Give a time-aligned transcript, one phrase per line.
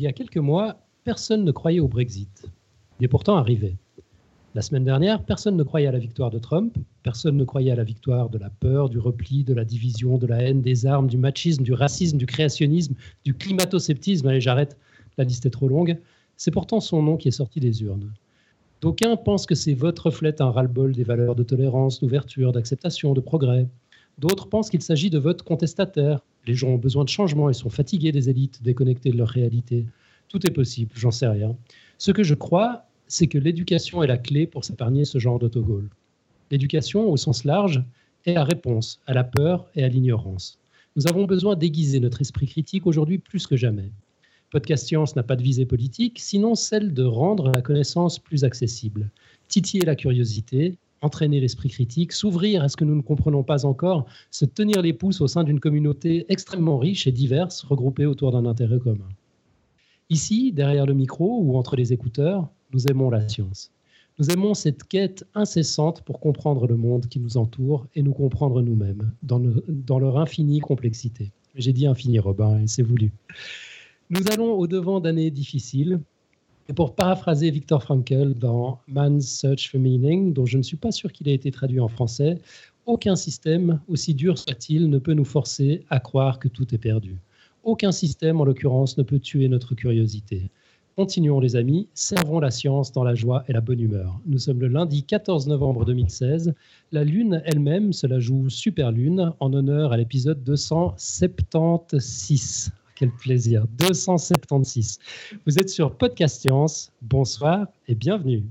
[0.00, 2.46] Il y a quelques mois, personne ne croyait au Brexit.
[2.98, 3.76] Il est pourtant arrivé.
[4.54, 7.74] La semaine dernière, personne ne croyait à la victoire de Trump, personne ne croyait à
[7.74, 11.06] la victoire de la peur, du repli, de la division, de la haine, des armes,
[11.06, 12.94] du machisme, du racisme, du créationnisme,
[13.26, 14.26] du climato-sceptisme.
[14.26, 14.78] Allez, j'arrête,
[15.18, 15.98] la liste est trop longue.
[16.38, 18.10] C'est pourtant son nom qui est sorti des urnes.
[18.80, 23.20] D'aucuns pensent que ces votes reflètent un ras-le-bol des valeurs de tolérance, d'ouverture, d'acceptation, de
[23.20, 23.68] progrès.
[24.16, 26.24] D'autres pensent qu'il s'agit de votes contestataires.
[26.46, 29.86] Les gens ont besoin de changement et sont fatigués des élites déconnectées de leur réalité.
[30.28, 31.56] Tout est possible, j'en sais rien.
[31.98, 35.88] Ce que je crois, c'est que l'éducation est la clé pour s'épargner ce genre d'autogol.
[36.50, 37.82] L'éducation, au sens large,
[38.24, 40.58] est la réponse à la peur et à l'ignorance.
[40.96, 43.90] Nous avons besoin d'aiguiser notre esprit critique aujourd'hui plus que jamais.
[44.50, 49.10] Podcast Science n'a pas de visée politique, sinon celle de rendre la connaissance plus accessible,
[49.46, 54.06] titiller la curiosité, entraîner l'esprit critique, s'ouvrir à ce que nous ne comprenons pas encore,
[54.30, 58.46] se tenir les pouces au sein d'une communauté extrêmement riche et diverse, regroupée autour d'un
[58.46, 59.08] intérêt commun.
[60.10, 63.70] Ici, derrière le micro ou entre les écouteurs, nous aimons la science.
[64.18, 68.60] Nous aimons cette quête incessante pour comprendre le monde qui nous entoure et nous comprendre
[68.60, 71.32] nous-mêmes dans, leur infinie complexité.
[71.54, 73.12] J'ai dit infini, Robin, et c'est voulu.
[74.10, 76.00] Nous allons au-devant d'années difficiles.
[76.68, 80.92] Et pour paraphraser Viktor Frankl dans Man's Search for Meaning, dont je ne suis pas
[80.92, 82.38] sûr qu'il ait été traduit en français,
[82.86, 87.16] aucun système, aussi dur soit-il, ne peut nous forcer à croire que tout est perdu.
[87.62, 90.50] Aucun système, en l'occurrence, ne peut tuer notre curiosité.
[90.96, 94.18] Continuons les amis, servons la science dans la joie et la bonne humeur.
[94.26, 96.54] Nous sommes le lundi 14 novembre 2016.
[96.92, 102.72] La Lune elle-même se la joue Super Lune en honneur à l'épisode 276.
[103.00, 103.66] Quel plaisir.
[103.78, 104.98] 276.
[105.46, 106.92] Vous êtes sur Podcast Science.
[107.00, 108.44] Bonsoir et bienvenue.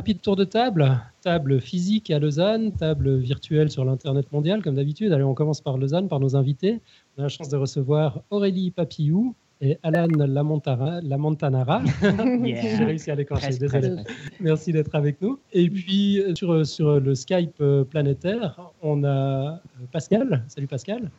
[0.00, 0.98] Rapide tour de table.
[1.20, 5.12] Table physique à Lausanne, table virtuelle sur l'Internet mondial, comme d'habitude.
[5.12, 6.80] Allez, on commence par Lausanne, par nos invités.
[7.18, 11.82] On a la chance de recevoir Aurélie Papillou et Alan Lamontanara.
[12.42, 13.96] J'ai réussi à l'écorcher, désolé.
[14.40, 15.38] Merci d'être avec nous.
[15.52, 19.56] Et puis, sur, sur le Skype euh, planétaire, on a euh,
[19.92, 20.42] Pascal.
[20.48, 21.10] Salut Pascal.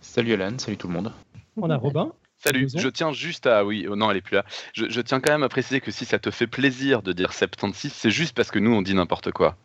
[0.00, 1.12] Salut Alan, salut tout le monde.
[1.58, 2.12] On a Robin.
[2.44, 3.64] Salut, je tiens juste à.
[3.64, 4.44] Oui, oh non, elle est plus là.
[4.74, 7.92] Je, tiens quand même à préciser que si ça te fait plaisir de dire 76,
[7.92, 9.56] c'est juste parce que nous, on dit n'importe quoi.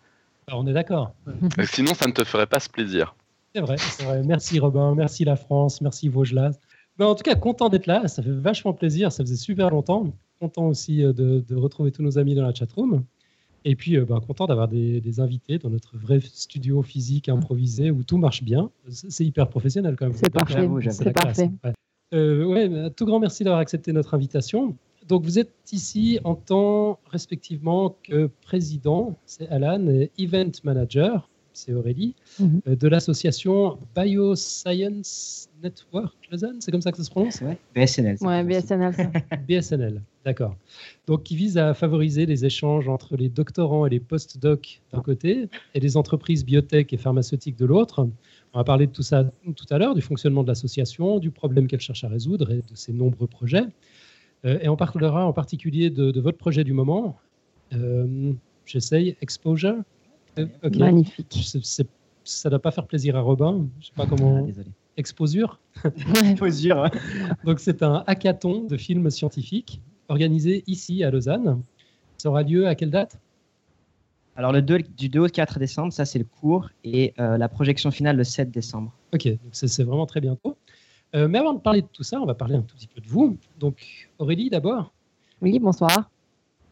[0.48, 1.12] Ah, on est d'accord.
[1.28, 3.16] Euh, sinon, ça ne te ferait pas ce plaisir.
[3.56, 4.22] C'est vrai, c'est vrai.
[4.24, 6.52] Merci Robin, merci la France, merci Vaugelas.
[7.00, 10.14] Ben, en tout cas, content d'être là, ça fait vachement plaisir, ça faisait super longtemps.
[10.40, 13.04] Content aussi euh, de, retrouver tous nos amis dans la chatroom.
[13.66, 18.20] Et puis, ben, content d'avoir des, invités dans notre vrai studio physique improvisé où tout
[18.20, 18.70] marche bien.
[18.88, 20.16] C'est hyper professionnel quand même.
[20.16, 20.70] C'est parfait.
[20.92, 21.50] C'est parfait.
[22.14, 24.76] Euh, ouais, tout grand merci d'avoir accepté notre invitation.
[25.08, 31.74] Donc, vous êtes ici en tant respectivement que président, c'est Alan, et event manager, c'est
[31.74, 32.62] Aurélie, mhm.
[32.68, 37.42] euh, de l'association Bioscience Network Lausanne, c'est comme ça que ça se prononce?
[37.42, 37.58] Ouais.
[37.74, 38.18] BSNL.
[38.22, 38.94] Ouais, BSNL.
[39.48, 40.56] BSNL, d'accord.
[41.08, 45.48] Donc, qui vise à favoriser les échanges entre les doctorants et les post-docs d'un côté
[45.74, 48.08] et les entreprises biotech et pharmaceutiques de l'autre
[48.54, 51.68] on va parler de tout ça tout à l'heure, du fonctionnement de l'association, du problème
[51.68, 53.66] qu'elle cherche à résoudre et de ses nombreux projets.
[54.46, 57.18] Euh, et on parlera en particulier de, votre projet du moment.
[57.74, 58.34] Euh,
[58.66, 59.76] j'essaye, Exposure.
[60.40, 61.40] Euh, Magnifique.
[62.24, 63.68] ça ne doit pas faire plaisir à Robin.
[63.80, 64.48] Je sais pas comment.
[64.48, 64.62] Ah,
[64.98, 65.60] Exposure.
[66.24, 66.90] Exposure.
[67.44, 71.62] Donc c'est un hackathon de films scientifiques organisé ici à Lausanne.
[72.18, 73.20] Ça aura lieu à quelle date?
[74.38, 76.70] Alors, le 2, du 2 au 4 décembre, ça, c'est le cours.
[76.84, 78.94] Et euh, la projection finale, le 7 décembre.
[79.12, 80.56] Ok, donc c'est vraiment très bientôt.
[81.16, 83.02] Euh, mais avant de parler de tout ça, on va parler un tout petit peu
[83.02, 83.36] de vous.
[83.58, 84.94] Donc, Aurélie, d'abord.
[85.42, 86.12] Oui, bonsoir.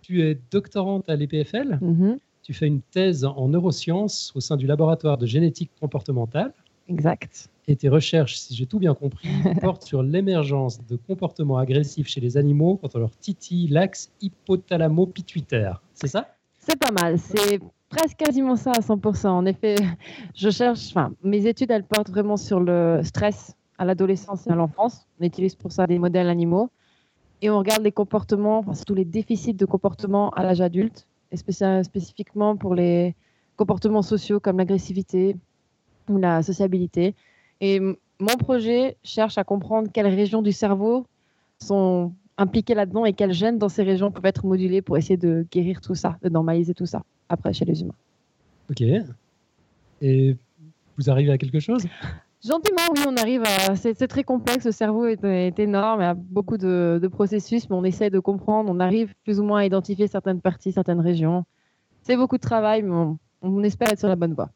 [0.03, 1.79] Tu es doctorante à l'EPFL.
[1.81, 2.19] Mhm.
[2.43, 6.53] Tu fais une thèse en neurosciences au sein du laboratoire de génétique comportementale.
[6.87, 7.49] Exact.
[7.67, 9.27] Et tes recherches, si j'ai tout bien compris,
[9.61, 15.81] portent sur l'émergence de comportements agressifs chez les animaux quand on leur titille l'axe hypothalamo-pituitaire.
[15.95, 16.34] C'est ça?
[16.65, 17.17] C'est pas mal.
[17.19, 17.59] C'est
[17.89, 19.27] presque quasiment ça à 100%.
[19.27, 19.75] En effet,
[20.35, 20.89] je cherche.
[20.89, 25.07] Enfin, mes études, elles portent vraiment sur le stress à l'adolescence et à l'enfance.
[25.19, 26.69] On utilise pour ça des modèles animaux.
[27.41, 31.37] Et on regarde les comportements, enfin, surtout les déficits de comportement à l'âge adulte, et
[31.37, 33.13] spécifiquement pour les
[33.57, 35.35] comportements sociaux comme l'agressivité
[36.09, 37.13] ou la sociabilité.
[37.59, 41.05] Et mon projet cherche à comprendre quelles régions du cerveau
[41.59, 45.45] sont impliqués là-dedans et quels gènes dans ces régions peuvent être modulés pour essayer de
[45.51, 47.95] guérir tout ça, de normaliser tout ça après chez les humains.
[48.69, 48.83] Ok.
[50.01, 50.35] Et
[50.97, 51.85] vous arrivez à quelque chose?
[52.43, 53.75] Gentiment, oui, on arrive à.
[53.75, 57.69] C'est très complexe, le cerveau est, est énorme, il y a beaucoup de, de processus,
[57.69, 60.99] mais on essaie de comprendre, on arrive plus ou moins à identifier certaines parties, certaines
[60.99, 61.45] régions.
[62.03, 64.51] C'est beaucoup de travail, mais on, on espère être sur la bonne voie.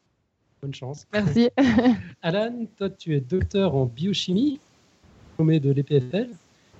[0.62, 1.06] Bonne chance.
[1.12, 1.48] Merci.
[2.22, 4.60] Alan, toi, tu es docteur en biochimie,
[5.38, 6.28] nommé de l'EPFL,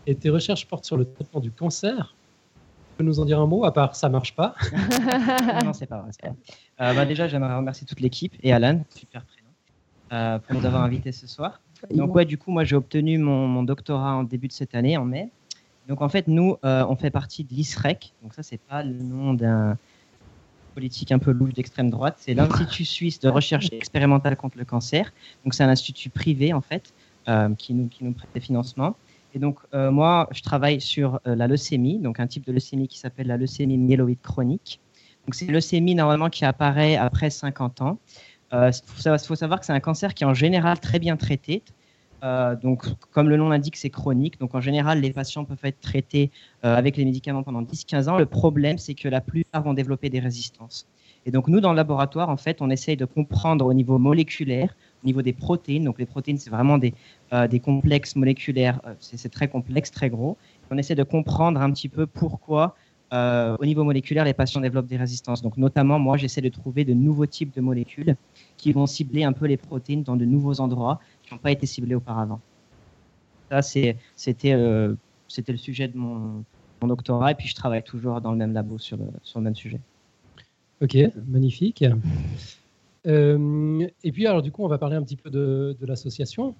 [0.07, 2.15] et tes recherches portent sur le traitement du cancer.
[2.55, 4.55] Tu peux nous en dire un mot, à part ça marche pas
[5.65, 6.11] non, c'est pas vrai.
[6.21, 6.37] pas vrai.
[6.81, 9.51] Euh, bah, déjà, j'aimerais remercier toute l'équipe et Alan, super prénom,
[10.13, 11.61] euh, pour nous avoir invités ce soir.
[11.95, 14.97] Donc, ouais, du coup, moi, j'ai obtenu mon, mon doctorat en début de cette année,
[14.97, 15.31] en mai.
[15.89, 18.13] Donc, en fait, nous, euh, on fait partie de l'ISREC.
[18.23, 19.77] Donc, ça, c'est pas le nom d'un
[20.75, 22.15] politique un peu louche d'extrême droite.
[22.19, 25.13] C'est l'Institut suisse de recherche expérimentale contre le cancer.
[25.45, 26.93] Donc, c'est un institut privé, en fait,
[27.29, 28.95] euh, qui, nous, qui nous prête des financements.
[29.35, 32.89] Et donc, euh, moi, je travaille sur euh, la leucémie, donc un type de leucémie
[32.89, 34.81] qui s'appelle la leucémie myéloïde chronique.
[35.27, 37.99] Donc, c'est une leucémie normalement qui apparaît après 50 ans.
[38.53, 41.63] Il savoir- faut savoir que c'est un cancer qui est en général très bien traité.
[42.25, 44.39] Euh, donc, comme le nom l'indique, c'est chronique.
[44.41, 46.31] Donc, en général, les patients peuvent être traités
[46.65, 48.19] euh, avec les médicaments pendant 10-15 ans.
[48.19, 50.87] Le problème, c'est que la plupart vont développer des résistances.
[51.27, 54.75] Et donc, nous, dans le laboratoire, en fait, on essaye de comprendre au niveau moléculaire,
[55.03, 55.85] au niveau des protéines.
[55.85, 56.95] Donc, les protéines, c'est vraiment des,
[57.33, 58.81] euh, complexes moléculaires.
[58.87, 60.37] euh, c'est très complexe, très gros.
[60.71, 62.75] On essaie de comprendre un petit peu pourquoi,
[63.13, 65.43] euh, au niveau moléculaire, les patients développent des résistances.
[65.43, 68.17] Donc, notamment, moi, j'essaie de trouver de nouveaux types de molécules
[68.57, 71.67] qui vont cibler un peu les protéines dans de nouveaux endroits qui n'ont pas été
[71.67, 72.41] ciblés auparavant.
[73.51, 74.97] Ça, c'était le
[75.57, 76.45] sujet de mon,
[76.83, 77.33] doctorat.
[77.33, 79.81] Et puis, je travaille toujours dans le même labo sur sur le même sujet.
[80.81, 80.97] Ok,
[81.27, 81.85] magnifique.
[83.07, 86.55] Euh, et puis, alors, du coup, on va parler un petit peu de, de l'association,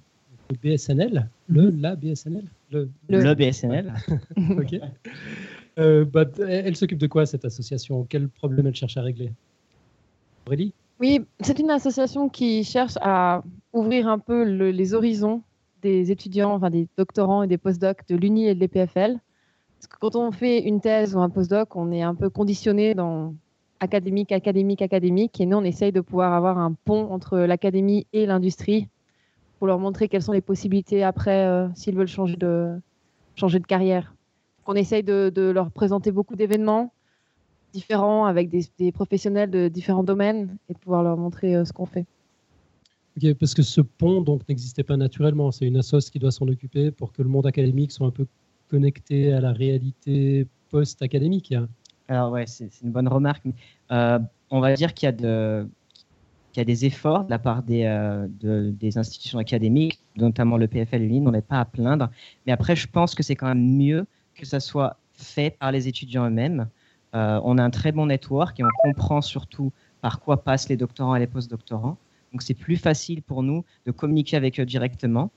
[0.51, 3.93] le BSNL, le, la BSNL, le, Le- Le, BSNL.
[4.57, 4.81] ok.
[5.79, 8.07] Euh, bah, elle s'occupe de quoi cette association?
[8.09, 9.33] Quel problème elle cherche à régler?
[10.47, 10.73] Aurélie?
[10.99, 15.43] Oui, c'est une association qui cherche à ouvrir un peu le- les horizons
[15.83, 19.19] des étudiants, enfin des doctorants et des postdocs de l'UNI et de l'EPFL.
[19.79, 22.95] Parce que quand on fait une thèse ou un postdoc, on est un peu conditionné
[22.95, 23.35] dans
[23.81, 25.41] académique, académique, académique.
[25.41, 28.89] Et nous, on essaye de pouvoir avoir un pont entre l'académie et l'industrie
[29.59, 32.79] pour leur montrer quelles sont les possibilités après euh, s'ils veulent changer de,
[33.35, 34.15] changer de carrière.
[34.67, 36.93] On essaye de, leur présenter beaucoup d'événements
[37.73, 41.87] différents avec des, professionnels de différents domaines et de pouvoir leur montrer euh, ce qu'on
[41.87, 42.07] fait.
[43.17, 45.51] Ok, parce que ce pont donc n'existait pas naturellement.
[45.51, 48.27] C'est une assoce qui doit s'en occuper pour que le monde académique soit un peu
[48.69, 51.55] connecté à la réalité post-académique.
[52.11, 53.45] Alors, ouais, c'est une bonne remarque.
[53.93, 54.19] euh,
[54.51, 58.27] on va dire qu'il y, a des efforts de la part des, euh,
[58.97, 62.11] institutions académiques, notamment le PFL on n'est pas à plaindre.
[62.47, 65.87] Mais après, je pense que c'est quand même mieux que ça soit fait par les
[65.87, 66.67] étudiants eux-mêmes.
[67.15, 69.71] Euh, on a un très bon network et on comprend surtout
[70.01, 71.97] par quoi passent les doctorants et les postdoctorants.
[72.33, 75.31] Donc, c'est plus facile pour nous de communiquer avec eux directement.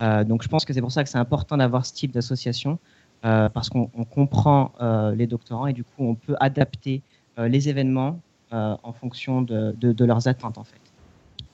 [0.00, 2.78] Donc, je pense que c'est pour ça que c'est important d'avoir ce type d'association
[3.22, 7.02] parce qu'on on comprend euh, les doctorants et du coup, on peut adapter
[7.38, 8.20] euh, les événements
[8.52, 10.80] euh, en fonction de, de- de leurs attentes, en fait.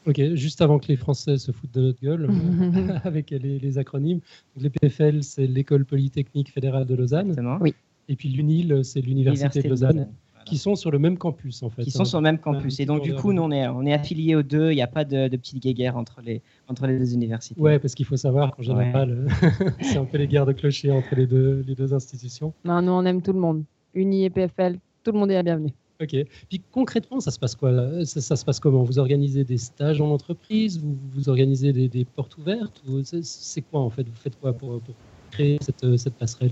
[0.07, 2.29] Ok, juste avant que les Français se foutent de notre gueule
[3.05, 4.21] avec les, les acronymes.
[4.55, 7.29] Donc, les PFL, c'est l'École Polytechnique Fédérale de Lausanne.
[7.29, 7.59] Exactement.
[7.61, 7.75] Oui.
[8.09, 10.09] Et puis l'UNIL, c'est l'Université de Lausanne,
[10.45, 11.83] qui sont sur le même campus en fait.
[11.83, 12.79] qui sont sur le même campus.
[12.81, 14.71] Et donc, du coup, nous, on est, on est affiliés aux deux.
[14.71, 17.61] Il n'y a pas de, de petite guéguerre entre les, entre les deux universités.
[17.61, 20.91] Ouais, parce qu'il faut savoir qu'en général, euh, c'est un peu les guerres de clocher
[20.91, 22.53] entre les deux, les deux institutions.
[22.65, 23.65] Non, nous, on aime tout le monde.
[23.95, 25.73] Uni et PFL, tout le monde est la bienvenue.
[26.03, 26.17] Ok.
[26.49, 28.05] Puis concrètement, ça se passe quoi là?
[28.05, 28.83] Ça, ça se passe comment?
[28.83, 30.81] Vous organisez des stages en entreprise?
[30.81, 32.83] Vous, vous organisez des, des portes ouvertes?
[32.89, 34.03] Ou c'est- C'est quoi en fait?
[34.03, 34.95] Vous faites quoi pour, pour
[35.31, 36.51] créer cette, cette passerelle?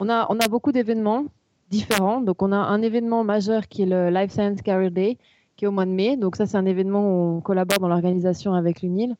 [0.00, 1.26] On a, on a beaucoup d'événements
[1.70, 2.20] différents.
[2.20, 5.18] Donc, on a un événement majeur qui est le Life Science Career Day,
[5.56, 6.16] qui est au mois de mai.
[6.16, 9.14] Donc, ça, c'est un événement où on collabore dans l'organisation avec l'UNIL.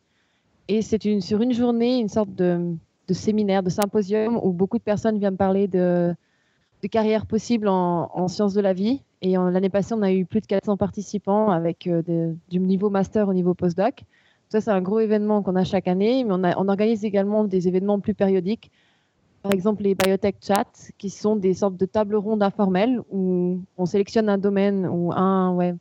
[0.68, 2.76] Et c'est une, sur une journée, une sorte de,
[3.10, 6.14] séminaire, de symposium où beaucoup de personnes viennent parler de,
[6.90, 9.00] carrières possibles en, en sciences de la vie.
[9.24, 13.26] Et l'année passée, on a eu plus de 400 participants avec euh, du niveau master
[13.26, 14.02] au niveau postdoc.
[14.50, 17.98] Ça, c'est un gros événement qu'on a chaque année, mais on organise également des événements
[18.00, 18.70] plus périodiques.
[19.44, 20.64] Par exemple, les biotech chats,
[20.96, 25.52] qui sont des sortes de tables rondes informelles où on sélectionne un domaine ou un,
[25.52, 25.74] ouais,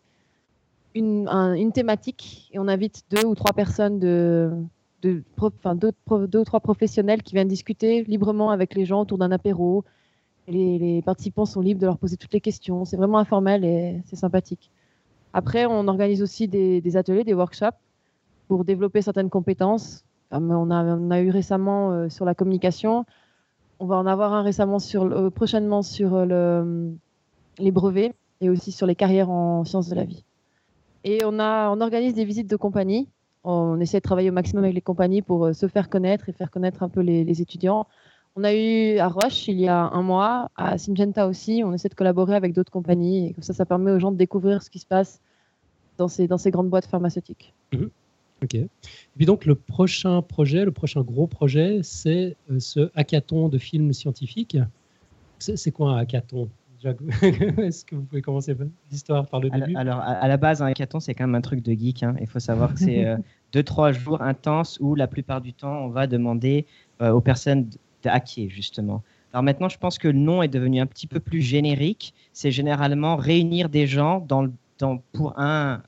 [0.95, 4.51] une, un- une thématique et on invite deux ou trois personnes de,
[5.01, 5.93] de enfin, deux,
[6.27, 9.85] deux ou trois professionnels qui viennent discuter librement avec les gens autour d'un apéro.
[10.49, 12.83] Les, participants sont libres de leur poser toutes les questions.
[12.83, 14.71] C'est vraiment informel et c'est sympathique.
[15.31, 17.79] Après, on organise aussi des, ateliers, des workshops
[18.49, 20.03] pour développer certaines compétences.
[20.29, 23.05] Comme on a, on a eu récemment euh, sur la communication.
[23.83, 26.93] On va en avoir un récemment sur, euh, prochainement sur euh, le,
[27.59, 30.23] les brevets et aussi sur les carrières en sciences de la vie.
[31.03, 33.09] Et on, a, organise des visites de compagnie
[33.43, 36.31] On essaie de travailler au maximum avec les compagnies pour euh, se faire connaître et
[36.31, 37.85] faire connaître un peu les, étudiants.
[38.37, 41.89] On a eu à Roche il y a un mois, à Syngenta aussi, on essaie
[41.89, 44.79] de collaborer avec d'autres compagnies et ça, ça permet aux gens de découvrir ce qui
[44.79, 45.19] se passe
[45.97, 47.53] dans ces, dans ces grandes boîtes pharmaceutiques.
[47.73, 47.89] Mhm.
[48.43, 48.55] Ok.
[48.55, 48.69] Et
[49.15, 53.93] puis donc le prochain projet, le prochain gros projet, c'est euh, ce hackathon de films
[53.93, 54.57] scientifiques.
[55.39, 56.49] C'est quoi un hackathon?
[57.23, 58.55] Est-ce que vous pouvez commencer
[58.91, 59.75] l'histoire par le début?
[59.75, 62.03] Alors, à la base, un hackathon, c'est quand même un truc de geek.
[62.03, 62.15] Hein.
[62.19, 63.17] Il faut savoir que c'est euh,
[63.53, 66.65] deux, trois jours intenses où la plupart du temps, on va demander
[67.01, 67.69] euh, aux personnes
[68.03, 69.01] de hacker, justement.
[69.31, 72.13] Alors maintenant, je pense que le nom est devenu un petit peu plus générique.
[72.33, 74.47] C'est généralement réunir des gens dans,
[74.77, 75.81] dans, pour un,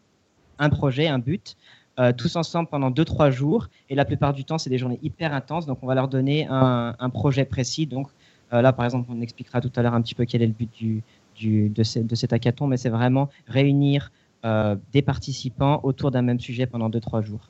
[0.60, 1.58] un projet, un but.
[1.98, 3.70] Euh, tous ensemble pendant 2-3 jours.
[3.90, 5.66] Et la plupart du temps, c'est des journées hyper intenses.
[5.66, 7.88] Donc, on va leur donner un, un projet précis.
[7.88, 8.10] Donc,
[8.54, 10.54] euh, là, par exemple, on expliquera tout à l'heure un petit peu quel est le
[10.54, 11.04] but du,
[11.36, 14.12] du, de, de, cet hackathon, mais c'est vraiment réunir
[14.46, 17.50] euh, des participants autour d'un même sujet pendant 2-3 jours.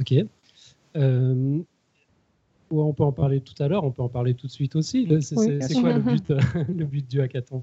[0.00, 0.14] Ok.
[0.96, 1.58] Euh,
[2.70, 5.06] on peut en parler tout à l'heure, on peut en parler tout de suite aussi.
[5.20, 6.28] C'est quoi le but,
[6.68, 7.62] le but du hackathon?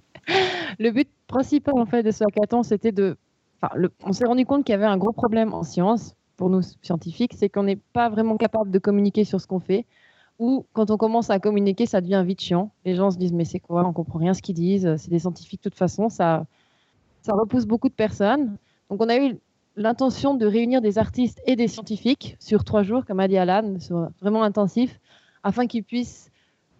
[0.80, 3.18] Le but principal en fait de ce hackathon, c'était de.
[4.03, 7.34] On s'est rendu compte qu'il y avait un gros problème en sciences pour nous scientifiques,
[7.36, 9.86] c'est qu'on n'est pas vraiment capable de communiquer sur ce qu'on fait
[10.41, 12.72] ou quand on commence à communiquer, ça devient vite chiant.
[12.84, 13.86] Les gens se disent mais c'est quoi?
[13.86, 14.96] On comprend rien ce qu'ils disent.
[14.98, 16.10] C'est des scientifiques de toute façon.
[16.10, 16.48] Ça,
[17.22, 18.58] ça repousse beaucoup de personnes.
[18.89, 19.38] Donc on a eu
[19.75, 23.75] l'intention de réunir des artistes et des scientifiques sur trois jours, comme a dit Alan,
[24.20, 25.00] vraiment intensif,
[25.44, 26.32] afin qu'ils puissent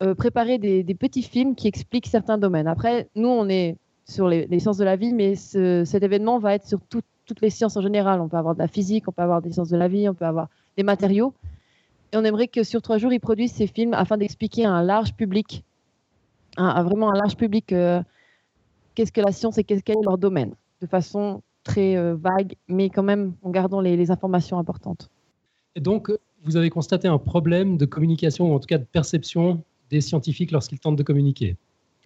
[0.02, 2.68] euh, préparer des, petits films qui expliquent certains domaines.
[2.68, 3.78] Après, nous, on est
[4.12, 7.78] sur les, sciences de la vie, mais cet événement va être sur toutes les sciences
[7.78, 8.20] en général.
[8.22, 10.14] On peut avoir de la physique, on peut avoir des sciences de la vie, on
[10.14, 11.34] peut avoir des matériaux.
[12.14, 14.84] Et on aimerait que sur trois jours, ils produisent ces films afin d'expliquer à un
[14.84, 15.64] large public,
[16.58, 18.02] à, vraiment un large public, euh,
[18.96, 22.90] qu'est-ce que la science et qu'est-ce qu'est leur domaine, de façon très euh, vague, mais
[22.90, 25.10] quand même en gardant les, informations importantes.
[25.76, 26.12] Et donc,
[26.44, 30.52] vous avez constaté un problème de communication, ou en tout cas de perception des scientifiques
[30.52, 31.56] lorsqu'ils tentent de communiquer?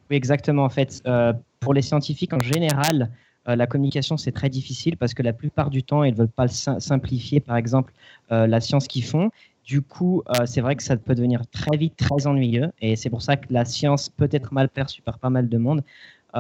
[0.10, 0.66] Oui, exactement.
[0.66, 1.34] En fait, euh,
[1.66, 3.12] pour les scientifiques en général,
[3.48, 6.48] la communication, c'est très difficile parce que la plupart du temps, ils ne veulent pas
[6.48, 7.94] simplifier, par exemple,
[8.30, 9.30] la science qu'ils font.
[9.66, 13.10] Du coup, euh, c'est vrai que ça peut devenir très vite très ennuyeux et c'est
[13.10, 15.84] pour ça que la science peut être mal perçue par pas mal de monde.
[16.36, 16.40] Euh,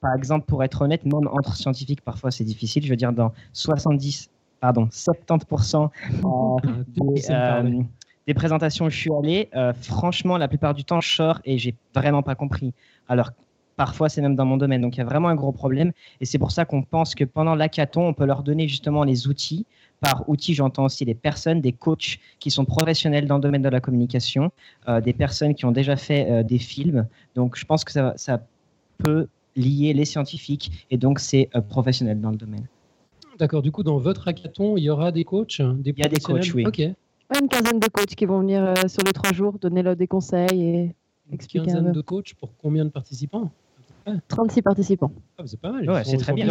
[0.00, 2.82] par exemple, pour être honnête, même entre scientifiques, parfois c'est difficile.
[2.84, 5.90] Je veux dire, dans 70, pardon, 70%
[7.30, 7.82] euh,
[8.26, 9.50] des, présentations où je suis allé,
[9.82, 12.72] franchement, la plupart du temps, je sors et j'ai vraiment pas compris.
[13.06, 13.32] Alors,
[13.76, 14.80] parfois c'est même dans mon domaine.
[14.80, 15.92] Donc il y a vraiment un gros problème.
[16.20, 19.28] Et c'est pour ça qu'on pense que pendant l'hackathon, on peut leur donner justement les
[19.28, 19.66] outils
[20.02, 23.68] par outils, j'entends aussi des personnes, des coachs qui sont professionnels dans le domaine de
[23.68, 24.50] la communication,
[24.88, 27.06] euh, des personnes qui ont déjà fait euh, des films.
[27.36, 28.42] Donc, je pense que ça,
[28.98, 29.26] peut
[29.56, 32.66] lier les scientifiques et donc c'est euh, professionnel dans le domaine.
[33.36, 33.60] D'accord.
[33.60, 36.20] Du coup, dans votre hackathon, il y aura des coachs des Il y a des
[36.20, 36.64] coachs, oui.
[36.66, 36.78] Ok.
[36.78, 40.62] Une quinzaine de coachs qui vont venir sur les trois jours donner leur des conseils
[40.62, 40.94] et
[41.32, 41.64] expliquer.
[41.64, 43.50] Une quinzaine de coachs pour combien de participants?
[44.28, 45.12] 36 participants.
[45.38, 45.88] Ah, c'est pas mal.
[45.90, 46.48] Ouais, c'est très bien.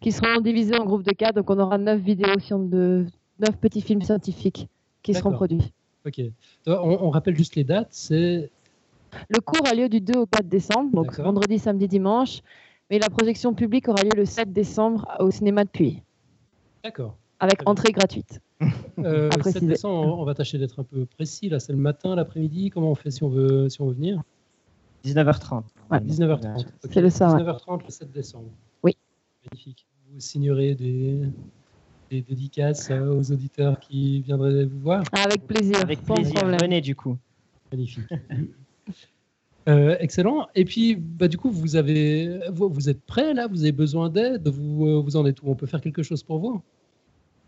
[0.00, 1.34] Qui seront, divisés en groupes de 4.
[1.34, 3.06] Donc, on aura 9 vidéos, de
[3.38, 4.68] 9 petits films scientifiques
[5.02, 5.72] qui seront produits.
[6.06, 6.20] Ok.
[6.66, 7.88] On, rappelle juste les dates.
[7.90, 8.50] C'est
[9.28, 12.40] le cours a lieu du 2 au 4 décembre, donc vendredi, samedi, dimanche.
[12.90, 16.02] Mais la projection publique aura lieu le 7 décembre au cinéma de Puy.
[16.82, 17.16] D'accord.
[17.40, 18.40] Avec entrée gratuite.
[18.98, 21.48] Euh, 7 décembre, on va tâcher d'être un peu précis.
[21.48, 22.70] Là, c'est le matin, l'après-midi.
[22.70, 24.22] Comment on fait si on veut, si on veut venir?
[25.04, 25.62] 19h30.
[25.90, 26.66] 19h30.
[26.90, 27.38] C'est le soir.
[27.38, 28.48] 19h30 le 7 décembre.
[28.82, 28.96] Oui.
[29.44, 29.86] Magnifique.
[30.12, 31.22] Vous signerez des,
[32.10, 35.80] des dédicaces aux auditeurs qui viendraient vous voir Avec plaisir.
[35.80, 36.44] Avec plaisir.
[36.44, 37.16] Venez du coup.
[37.72, 38.04] Magnifique.
[39.66, 40.46] Euh, excellent.
[40.54, 43.46] Et puis, bah, du coup, vous avez, vous, vous êtes prêt là?
[43.46, 44.46] Vous avez besoin d'aide?
[44.48, 45.48] Vous, euh, vous en êtes où?
[45.48, 46.60] On peut faire quelque chose pour vous?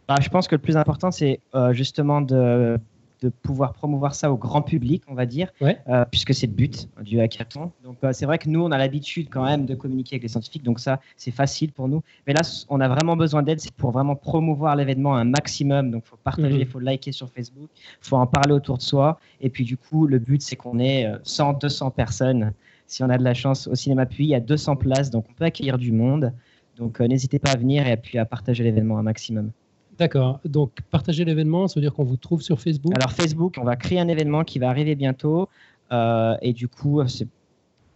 [0.08, 2.78] Bah, Je pense que le plus important, c'est euh, justement de
[3.23, 6.88] de pouvoir promouvoir ça au grand public, on va dire, euh, puisque c'est le but
[7.00, 7.73] du hackathon.
[7.82, 10.28] Donc euh, c'est vrai que nous, on a l'habitude quand même de communiquer avec les
[10.28, 12.02] scientifiques, donc ça, c'est facile pour nous.
[12.26, 15.90] Mais là, on a vraiment besoin d'aide, c'est pour vraiment promouvoir l'événement un maximum.
[15.90, 16.70] Donc il faut partager, il mhm.
[16.70, 19.18] faut liker sur Facebook, il faut en parler autour de soi.
[19.40, 22.52] Et puis du coup, le but, c'est qu'on ait 100, euh, 200 personnes.
[22.87, 25.26] Si on a de la chance au cinéma Puy, il y a 200 places, donc
[25.30, 26.32] on peut accueillir du monde.
[26.76, 29.50] Donc n'hésitez pas à venir et puis à partager l'événement un maximum.
[29.99, 30.41] D'accord.
[30.45, 32.93] Donc, partager l'événement, ça veut dire qu'on vous trouve sur Facebook?
[32.95, 35.49] Alors, Facebook, on va créer un événement qui va arriver bientôt.
[35.93, 37.26] Euh, et du coup, vous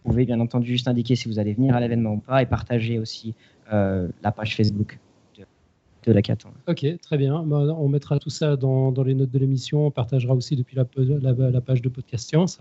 [0.03, 2.97] pouvez bien entendu juste indiquer si vous allez venir à l'événement ou pas et partager
[2.97, 3.35] aussi
[3.71, 4.99] euh, la page Facebook
[5.37, 5.45] de,
[6.05, 6.37] de la CAT.
[6.67, 7.43] Ok, très bien.
[7.43, 9.87] Bah, on mettra tout ça dans, dans les notes de l'émission.
[9.87, 12.59] On partagera aussi depuis la, la, page de Podcast Science.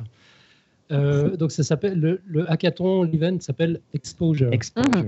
[0.93, 4.53] Euh, donc, ça s'appelle le, le, hackathon, l'event s'appelle Exposure.
[4.53, 5.05] Exposure.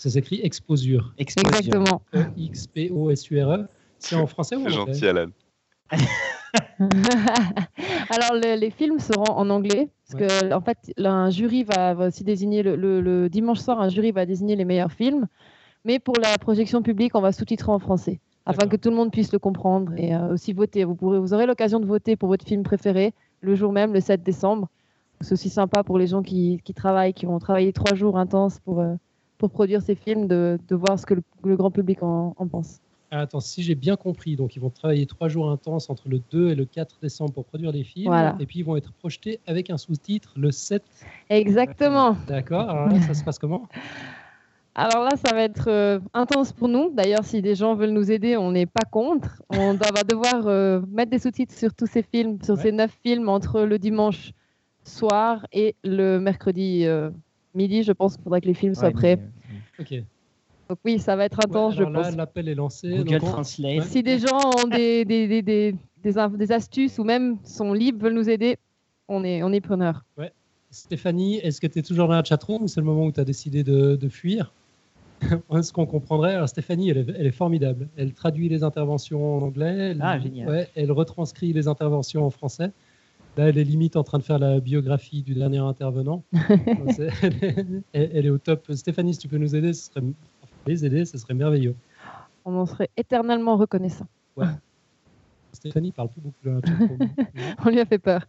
[0.00, 1.12] Ça s'écrit Exposure.
[1.18, 2.00] Exactement.
[2.38, 3.66] X-P-O-S-U-R-E.
[3.98, 5.26] C'est en français ou en C'est anglais gentil, Alan.
[8.08, 11.92] Alors, le- les films seront en anglais, parce que en fait, là, un jury va,
[11.92, 15.26] va aussi désigner le, le- le dimanche soir, un jury va désigner les meilleurs films,
[15.84, 19.12] mais pour la projection publique, on va sous-titrer en français, afin que tout le monde
[19.12, 20.84] puisse le comprendre et euh, aussi voter.
[20.84, 24.00] Vous pourrez, vous aurez l'occasion de voter pour votre film préféré le jour même, le
[24.00, 24.68] 7 décembre.
[25.20, 28.58] C'est aussi sympa pour les gens qui, qui travaillent, qui vont travailler trois jours intenses
[28.60, 28.94] pour, euh,
[29.40, 32.46] pour produire ces films, de, de voir ce que le, le grand public en, en
[32.46, 32.78] pense.
[33.10, 36.20] Ah, Attends, si j'ai bien compris, donc ils vont travailler trois jours intenses entre le
[36.30, 38.36] 2 et le 4 décembre pour produire des films, Voilà.
[38.38, 40.82] et puis ils vont être projetés avec un sous-titre le 7.
[41.30, 42.16] Exactement.
[42.28, 43.66] D'accord, alors là, ça se passe comment?
[44.76, 46.90] Alors là, ça va être euh, intense pour nous.
[46.94, 49.42] D'ailleurs, si des gens veulent nous aider, on n'est pas contre.
[49.50, 52.62] On va devoir euh, mettre des sous-titres sur tous ces films, sur Ouais.
[52.62, 54.30] ces neuf films entre le dimanche
[54.84, 57.10] soir et le mercredi euh,
[57.54, 57.82] midi.
[57.82, 59.16] Je pense qu'il faudra que les films soient Ouais, prêts.
[59.16, 60.04] mais, Ok.
[60.68, 62.16] Donc oui, ça va être intense, Ouais, alors je là, pense.
[62.16, 62.88] l'appel est lancé.
[62.98, 63.82] Google donc on- Translate.
[63.84, 67.72] Si des gens ont des, des, des, des, des inf- des astuces ou même sont
[67.72, 68.56] libres, veulent nous aider,
[69.08, 70.04] on est, on est preneurs.
[70.72, 73.18] Stéphanie, est-ce que tu es toujours dans la chatroom ou c'est le moment où tu
[73.18, 74.52] as décidé de, de fuir?
[75.62, 77.88] Ce qu'on comprendrait, alors Stéphanie, elle est, elle est formidable.
[77.96, 79.90] Elle traduit les interventions en anglais.
[79.90, 80.48] Elle, Ah, génial.
[80.48, 82.70] ouais, elle retranscrit les interventions en français.
[83.36, 86.22] Là, elle est limite en train de faire la biographie du dernier intervenant.
[86.32, 88.66] Elle, est, elle- elle est au top.
[88.72, 90.02] Stéphanie, si tu peux nous aider, ce serait,
[90.66, 91.74] les aider, ce serait merveilleux.
[92.44, 94.06] On en serait éternellement reconnaissant.
[95.52, 96.38] Stéphanie parle plus beaucoup.
[97.64, 98.24] On lui a fait peur.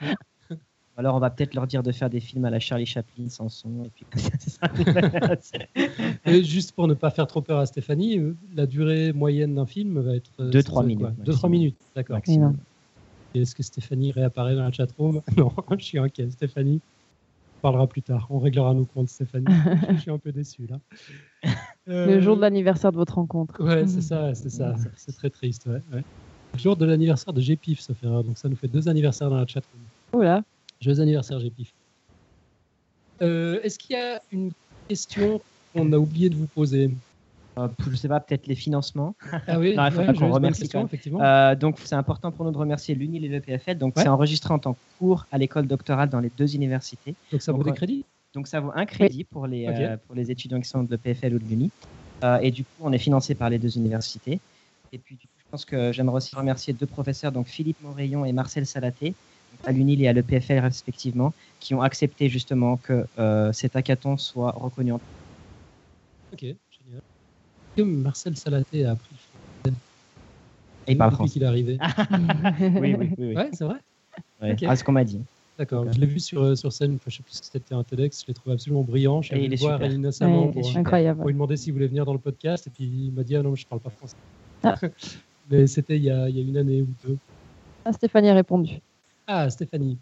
[0.97, 3.47] Alors, on va peut-être leur dire de faire des films à la Charlie Chaplin sans
[3.47, 3.85] son.
[3.85, 4.67] Et puis, c'est ça.
[6.25, 9.65] Et juste pour ne pas faire trop peur à Stéphanie, euh, la durée moyenne d'un
[9.65, 11.09] film va être euh, Deux, ça trois serait minutes, quoi?
[11.09, 11.25] maximum.
[11.25, 12.19] Deux, trois minutes, d'accord.
[13.33, 16.29] Est-ce que Stéphanie réapparaît dans la chatroom Non, je suis inquiet.
[16.29, 16.81] Stéphanie
[17.57, 18.25] on parlera plus tard.
[18.31, 19.45] On réglera nos comptes, Stéphanie.
[19.91, 20.79] je suis un peu déçu là.
[21.85, 23.63] Le Euh, jour de l'anniversaire de votre rencontre.
[23.63, 24.75] Ouais, c'est ça, c'est ça.
[24.95, 25.67] C'est très triste.
[25.67, 26.03] Ouais, ouais.
[26.53, 29.37] Le jour de l'anniversaire de GPIF, ça fait donc ça nous fait deux anniversaires dans
[29.37, 29.79] la chatroom.
[30.13, 30.43] Oula.
[30.81, 31.71] Joyeux anniversaire, GPIF.
[33.21, 34.51] Euh, Est-ce qu'il y a une
[34.87, 35.39] question
[35.73, 36.89] qu'on a oublié de vous poser?
[37.65, 39.15] Euh, je sais pas, peut-être les financements.
[39.47, 40.87] Ah oui, Non, il faut ouais, pas qu'on remercie question, quand même.
[40.87, 41.21] effectivement.
[41.21, 43.77] Euh, donc, c'est important pour nous de remercier l'UNIL et le PFL.
[43.77, 44.03] Donc, Ouais.
[44.03, 47.15] c'est enregistré en tant que cours à l'école doctorale dans les deux universités.
[47.31, 48.05] donc ça vaut donc, des crédits?
[48.33, 51.33] Donc, ça vaut un crédit pour, les, euh, pour les étudiants qui sont de l'EPFL
[51.35, 51.69] ou de l'UNI.
[52.23, 54.39] Euh, et du coup, on est financé par les deux universités.
[54.93, 58.23] Et puis, du coup, je pense que j'aimerais aussi remercier deux professeurs, donc Philippe Morayon
[58.23, 59.13] et Marcel Salaté,
[59.65, 64.51] à l'UNIL et à l'EPFL respectivement, qui ont accepté justement que euh, cet hackathon soit
[64.51, 65.01] reconnu en
[66.33, 66.45] Ok,
[67.77, 69.17] Marcel Salaté a appris le
[69.71, 69.77] français
[70.87, 71.33] Et il parle depuis français.
[71.33, 71.77] qu'il est arrivé
[72.79, 73.09] Oui, oui, oui.
[73.17, 73.35] oui.
[73.35, 73.77] Ouais, c'est vrai
[74.41, 74.53] Ouais.
[74.53, 74.63] Ok.
[74.67, 75.19] Ah, ce qu'on m'a dit.
[75.57, 77.83] D'accord, je l'ai vu sur, euh, sur scène, enfin, je sais plus si c'était un
[77.83, 79.21] TEDx, je l'ai trouvé absolument brillant.
[79.21, 79.91] Je suis allé il le est voir super.
[79.93, 81.19] innocemment Ouais, pour, incroyable.
[81.19, 83.43] pour lui demander s'il voulait venir dans le podcast, et puis il m'a dit Ah
[83.43, 84.15] non, je parle pas français.
[84.63, 84.75] Ah.
[85.51, 87.17] Mais c'était il, y a- il y a une année ou deux.
[87.85, 88.79] Ah, Stéphanie a répondu.
[89.27, 89.97] Ah, Stéphanie,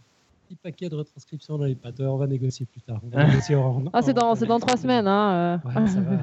[0.47, 3.01] petit paquet de retranscriptions dans les pattes, on va négocier plus tard.
[3.03, 5.07] On va négocier en- Ah, c'est dans, dans trois semaines.
[5.07, 5.67] Hein, euh.
[5.81, 6.17] Ouais, ça va.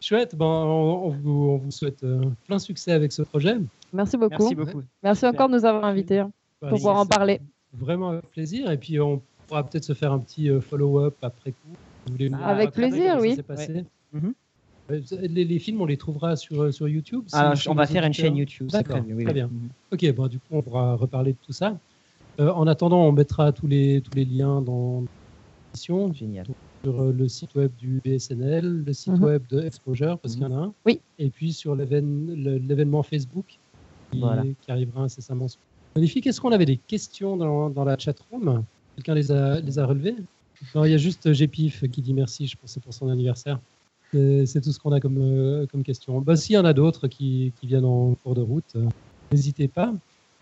[0.00, 3.56] Chouette, ben, on, on vous, on vous souhaite euh, plein succès avec ce projet.
[3.92, 4.30] Merci beaucoup.
[4.38, 4.82] Merci beaucoup.
[5.02, 6.32] Merci encore de nous avoir invités hein,
[6.62, 7.40] Bah, pour pouvoir en parler.
[7.74, 8.70] Vraiment avec plaisir.
[8.70, 11.68] Et puis on pourra peut-être se faire un petit euh, follow-up après coup.
[12.06, 13.34] Vous voulez nous Avec plaisir, oui.
[13.36, 13.84] s'est passé Ouais.
[14.12, 14.34] Mhm.
[14.88, 17.24] Ouais, les, les films, on les trouvera sur, sur YouTube
[17.68, 18.68] on va faire une chaîne YouTube.
[18.70, 19.34] c'est D'accord, prévu, oui, très oui.
[19.34, 19.46] bien.
[19.46, 19.68] Mhm.
[19.92, 21.78] Ok, bon, du coup, on pourra reparler de tout ça.
[22.40, 25.04] Euh, en attendant, on mettra tous les, tous les liens dans
[25.68, 26.46] l'émission Génial.
[26.82, 29.24] Sur euh, le site web du BSNL, le site Mhm.
[29.24, 30.74] web de Exposure, parce qu'il y en a un.
[30.86, 31.00] Oui.
[31.18, 33.58] Et puis sur l'événement Facebook
[34.10, 34.42] qui, Voilà.
[34.62, 35.46] qui arrivera incessamment.
[35.94, 36.26] Magnifique.
[36.26, 38.62] Est-ce qu'on avait des questions dans, dans la chatroom?
[38.96, 40.14] Quelqu'un les a, les a relevées?
[40.74, 43.58] Non, il y a juste GPIF qui dit merci, je pense pour son anniversaire.
[44.12, 46.20] C'est c'est tout ce qu'on a comme, euh, comme question.
[46.20, 48.86] Bah, S'il y en a d'autres qui, qui viennent en cours de route, euh,
[49.32, 49.92] n'hésitez pas.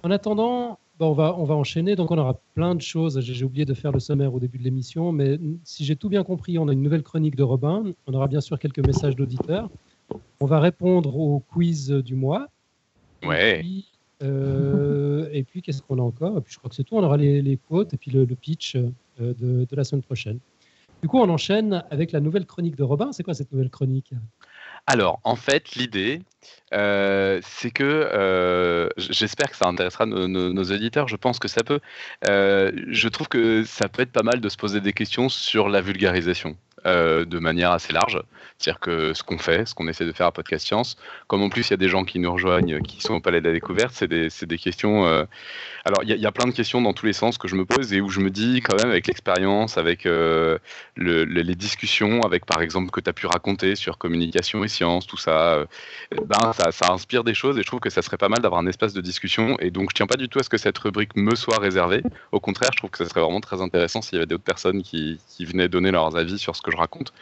[0.02, 1.96] En attendant, bah, on, va, on va enchaîner.
[1.96, 3.20] Donc, on aura plein de choses.
[3.20, 6.24] J'ai oublié de faire le sommaire au début de l'émission, mais si j'ai tout bien
[6.24, 7.84] compris, on a une nouvelle chronique de Robin.
[8.06, 9.70] On aura bien sûr quelques messages d'auditeurs.
[10.40, 12.48] On va répondre au quiz du mois.
[13.24, 13.58] Ouais.
[13.58, 13.86] Et puis,
[14.22, 16.38] euh, et puis, qu'est-ce qu'on a encore?
[16.38, 16.96] Et puis, je crois que c'est tout.
[16.96, 20.02] On aura les, les quotes et puis le, le pitch euh, de, de la semaine
[20.02, 20.38] prochaine.
[21.02, 23.12] Du coup, on enchaîne avec la nouvelle chronique de Robin.
[23.12, 24.12] C'est quoi cette nouvelle chronique?
[24.90, 26.22] Alors, en fait, l'idée,
[26.72, 31.08] euh, c'est que euh, j'espère que ça intéressera nos auditeurs.
[31.08, 31.80] Je pense que ça peut.
[32.26, 35.68] Euh, je trouve que ça peut être pas mal de se poser des questions sur
[35.68, 36.56] la vulgarisation.
[36.86, 38.20] Euh, de manière assez large.
[38.58, 40.96] C'est-à-dire que ce qu'on fait, ce qu'on essaie de faire à Podcast Science,
[41.28, 43.40] comme en plus il y a des gens qui nous rejoignent, qui sont au Palais
[43.40, 45.06] de la Découverte, c'est des, des, questions.
[45.06, 45.24] Euh,
[45.84, 47.92] alors il y, a plein de questions dans tous les sens que je me pose
[47.92, 50.58] et où je me dis quand même avec l'expérience, avec euh,
[50.96, 55.06] le, les discussions, avec par exemple que tu as pu raconter sur communication et science,
[55.06, 55.66] tout ça, euh,
[56.26, 58.60] ben, ça, ça, inspire des choses et je trouve que ça serait pas mal d'avoir
[58.60, 59.56] un espace de discussion.
[59.60, 62.02] Et donc je tiens pas du tout à ce que cette rubrique me soit réservée.
[62.32, 64.82] Au contraire, je trouve que ça serait vraiment très intéressant s'il y avait d'autres personnes
[64.82, 67.12] qui, qui, venaient donner leurs avis sur ce que je raconte.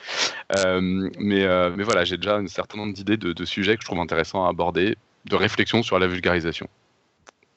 [0.54, 4.00] mais, mais voilà, j'ai déjà un certain nombre d'idées de, de, sujets que je trouve
[4.00, 6.68] intéressants à aborder, de réflexion sur la vulgarisation.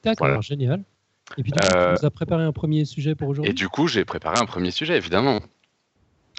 [0.04, 0.40] D'accord, voilà.
[0.40, 0.82] génial.
[1.36, 3.50] Et puis, tu euh, nous as préparé un premier sujet pour aujourd'hui?
[3.50, 5.40] Et du coup, j'ai préparé un premier sujet, évidemment.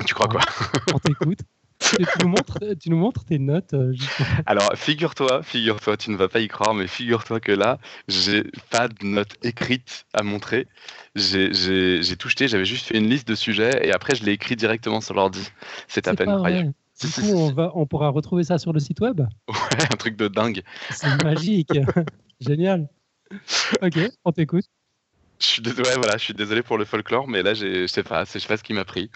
[0.06, 0.42] Tu crois quoi?
[0.94, 1.40] On t'écoute.
[1.82, 3.94] tu, nous montres, tu nous montres tes notes euh,
[4.46, 8.88] Alors, figure-toi, figure-toi, tu ne vas pas y croire, mais figure-toi que là, j'ai pas
[8.88, 10.68] de notes écrites à montrer.
[11.16, 14.56] J'ai tout jeté, j'avais juste fait une liste de sujets et après, je l'ai écrit
[14.56, 15.50] directement sur l'ordi.
[15.88, 16.74] C'est à peine incroyable.
[17.02, 19.22] Du coup, on, va, on pourra retrouver ça sur le site web?
[19.48, 20.62] Ouais, un truc de dingue.
[20.92, 21.72] C'est magique.
[22.40, 22.90] Génial.
[23.82, 24.66] Ok, on t'écoute.
[25.40, 28.26] Je suis désolé, voilà, je suis désolé pour le folklore, mais là, je sais pas,
[28.26, 29.10] je sais pas ce qui m'a pris.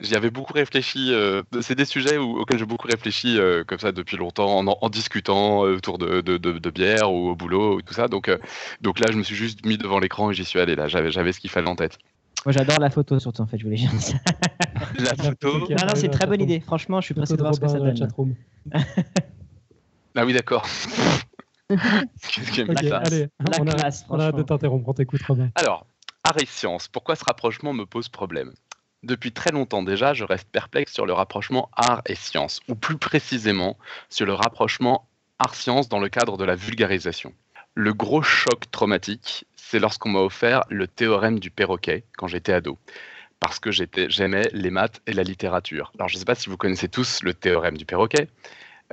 [0.00, 1.12] J'y avais beaucoup réfléchi.
[1.12, 4.66] Euh, c'est des sujets où, auxquels j'ai beaucoup réfléchi euh, comme ça depuis longtemps, en,
[4.66, 8.08] en discutant euh, autour de, de, de, de, bière ou au boulot ou tout ça.
[8.08, 8.38] Donc, euh,
[8.80, 10.74] donc là, je me suis juste mis devant l'écran et j'y suis allé.
[10.74, 11.98] Là, j'avais, j'avais ce qu'il fallait en tête.
[12.44, 14.16] Moi, j'adore la photo, surtout, en fait, je voulais dire ça.
[14.98, 16.60] la photo Non, non, c'est une très bonne idée.
[16.60, 17.96] Franchement, je suis pressé de voir ce que ça donne.
[20.16, 20.66] ah oui, d'accord.
[21.68, 24.92] Qu'est-ce qui okay, ça allez, la on classe, a, on a hâte de t'interrompre, on
[24.92, 25.48] t'écoute, Robin.
[25.54, 25.86] Alors,
[26.40, 28.52] et science, pourquoi ce rapprochement me pose problème?
[29.04, 32.96] Depuis très longtemps déjà, je reste perplexe sur le rapprochement art et science, ou plus
[32.96, 33.76] précisément
[34.08, 37.32] sur le rapprochement art-science dans le cadre de la vulgarisation.
[37.74, 42.78] Le gros choc traumatique, c'est lorsqu'on m'a offert le théorème du perroquet quand j'étais ado,
[43.40, 45.92] parce que j'aimais les maths et la littérature.
[45.98, 48.28] Alors je ne sais pas si vous connaissez tous le théorème du perroquet,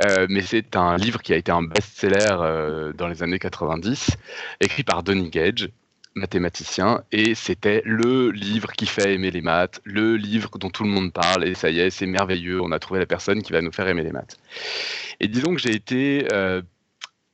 [0.06, 4.18] euh, mais c'est un livre qui a été un best-seller euh, dans les années 90,
[4.62, 5.70] écrit par Donny Gage,
[6.16, 10.90] mathématicien, et c'était le livre qui fait aimer les maths, le livre dont tout le
[10.90, 13.62] monde parle, et ça y est, c'est merveilleux, on a trouvé la personne qui va
[13.62, 14.38] nous faire aimer les maths.
[15.20, 16.62] Et disons que j'ai été euh,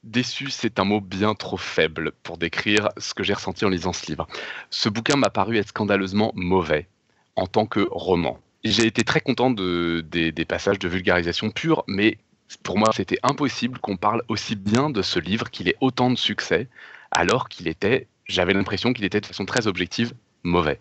[0.03, 3.93] déçu, c'est un mot bien trop faible pour décrire ce que j'ai ressenti en lisant
[3.93, 4.27] ce livre.
[4.69, 6.87] Ce bouquin m'a paru être scandaleusement mauvais
[7.35, 8.39] en tant que roman.
[8.63, 12.17] J'ai été très content de, des, des passages de vulgarisation pure, mais
[12.63, 16.17] pour moi, c'était impossible qu'on parle aussi bien de ce livre, qu'il ait autant de
[16.17, 16.67] succès,
[17.11, 20.13] alors qu'il était j'avais l'impression qu'il était de façon très objective
[20.43, 20.79] mauvais.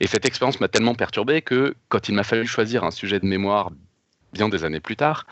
[0.00, 3.26] Et cette expérience m'a tellement perturbé que quand il m'a fallu choisir un sujet de
[3.26, 3.70] mémoire
[4.32, 5.26] bien des années plus tard,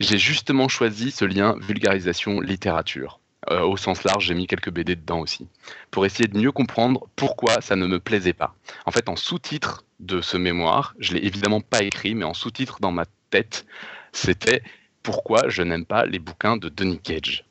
[0.00, 3.20] j'ai justement choisi ce lien vulgarisation-littérature.
[3.50, 5.48] Euh, au sens large, j'ai mis quelques BD dedans aussi,
[5.90, 8.54] pour essayer de mieux comprendre pourquoi ça ne me plaisait pas.
[8.84, 12.78] En fait, en sous-titre de ce mémoire, je l'ai évidemment pas écrit, mais en sous-titre
[12.80, 13.64] dans ma tête,
[14.12, 14.62] c'était
[15.02, 17.47] Pourquoi je n'aime pas les bouquins de Denis Cage?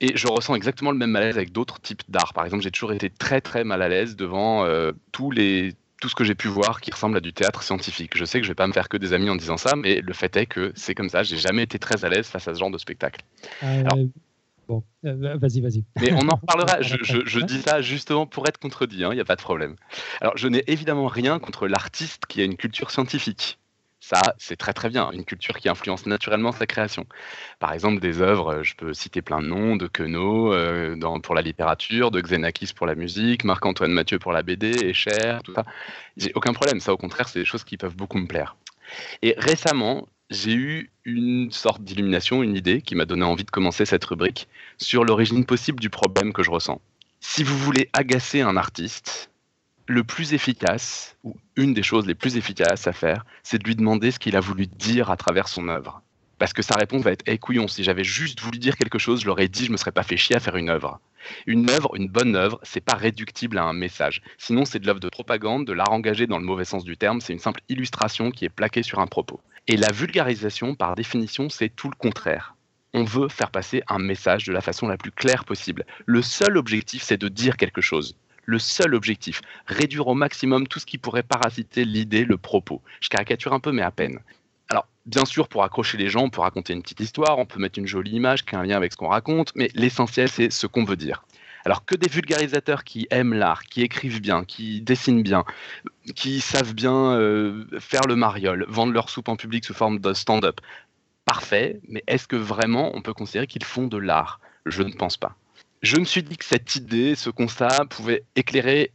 [0.00, 2.32] Et je ressens exactement le même malaise avec d'autres types d'art.
[2.32, 6.08] Par exemple, j'ai toujours été très très mal à l'aise devant euh, tous les, tout
[6.08, 8.16] ce que j'ai pu voir qui ressemble à du théâtre scientifique.
[8.16, 10.00] Je sais que je vais pas me faire que des amis en disant ça, mais
[10.00, 11.22] le fait est que c'est comme ça.
[11.22, 13.20] J'ai jamais été très à l'aise face à ce genre de spectacle.
[13.62, 13.98] Euh, Alors,
[14.66, 15.84] bon, euh, vas-y, vas-y.
[16.00, 16.80] Mais on en reparlera.
[16.80, 18.96] je, je, je, dis ça justement pour être contredit.
[18.98, 19.76] Il hein, n'y a pas de problème.
[20.22, 23.58] Alors, je n'ai évidemment rien contre l'artiste qui a une culture scientifique.
[24.12, 27.06] Ça, c'est très très bien, une culture qui influence naturellement sa création.
[27.60, 31.36] Par exemple, des œuvres, euh, je peux citer plein de noms, de Queneau euh, pour
[31.36, 35.64] la littérature, de Xenakis pour la musique, Marc-Antoine Mathieu pour la BD, Escher, tout ça.
[36.16, 38.56] J'ai aucun problème, ça au contraire, c'est des choses qui peuvent beaucoup me plaire.
[39.22, 43.84] Et récemment, j'ai eu une sorte d'illumination, une idée qui m'a donné envie de commencer
[43.84, 46.80] cette rubrique sur l'origine possible du problème que je ressens.
[47.20, 49.30] Si vous voulez agacer un artiste,
[49.90, 53.74] le plus efficace, ou une des choses les plus efficaces à faire, c'est de lui
[53.74, 56.00] demander ce qu'il a voulu dire à travers son œuvre.
[56.38, 59.22] Parce que sa réponse va être Eh couillon, si j'avais juste voulu dire quelque chose,
[59.22, 61.00] je l'aurais dit, je me serais pas fait chier à faire une œuvre.
[61.44, 64.22] Une œuvre, une bonne œuvre, c'est pas réductible à un message.
[64.38, 67.20] Sinon, c'est de l'œuvre de propagande, de l'art engagé dans le mauvais sens du terme,
[67.20, 69.40] c'est une simple illustration qui est plaquée sur un propos.
[69.66, 72.54] Et la vulgarisation, par définition, c'est tout le contraire.
[72.94, 75.84] On veut faire passer un message de la façon la plus claire possible.
[76.06, 80.78] Le seul objectif, c'est de dire quelque chose le seul objectif, réduire au maximum tout
[80.78, 82.82] ce qui pourrait parasiter l'idée, le propos.
[83.00, 84.20] Je caricature un peu, mais à peine.
[84.68, 87.58] Alors, bien sûr, pour accrocher les gens, on peut raconter une petite histoire, on peut
[87.58, 90.50] mettre une jolie image qui a un lien avec ce qu'on raconte, mais l'essentiel, c'est
[90.50, 91.24] ce qu'on veut dire.
[91.64, 95.44] Alors que des vulgarisateurs qui aiment l'art, qui écrivent bien, qui dessinent bien,
[96.14, 100.14] qui savent bien euh, faire le mariole, vendre leur soupe en public sous forme de
[100.14, 100.60] stand-up,
[101.26, 104.40] parfait, mais est-ce que vraiment on peut considérer qu'ils font de l'art?
[104.64, 105.36] Je ne pense pas
[105.82, 108.92] je me suis dit que cette idée, ce constat, pouvait éclairer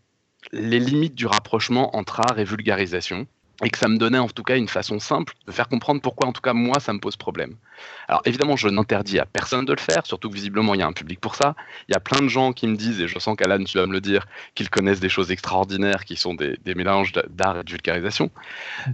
[0.52, 3.28] les limites du rapprochement entre art et vulgarisation.
[3.64, 6.28] et que ça me donnait en tout cas une façon simple de faire comprendre pourquoi
[6.28, 7.56] en tout cas moi ça me pose problème.
[8.10, 10.88] Alors évidemment je n'interdis à personne de le faire, surtout que visiblement il y a
[10.88, 11.56] un public pour ça.
[11.88, 13.88] Il y a plein de gens qui me disent, et je sens qu'Alan tu vas
[13.88, 17.72] me le dire, qu'ils connaissent des choses extraordinaires qui sont des, mélanges d'art et de
[17.72, 18.30] vulgarisation.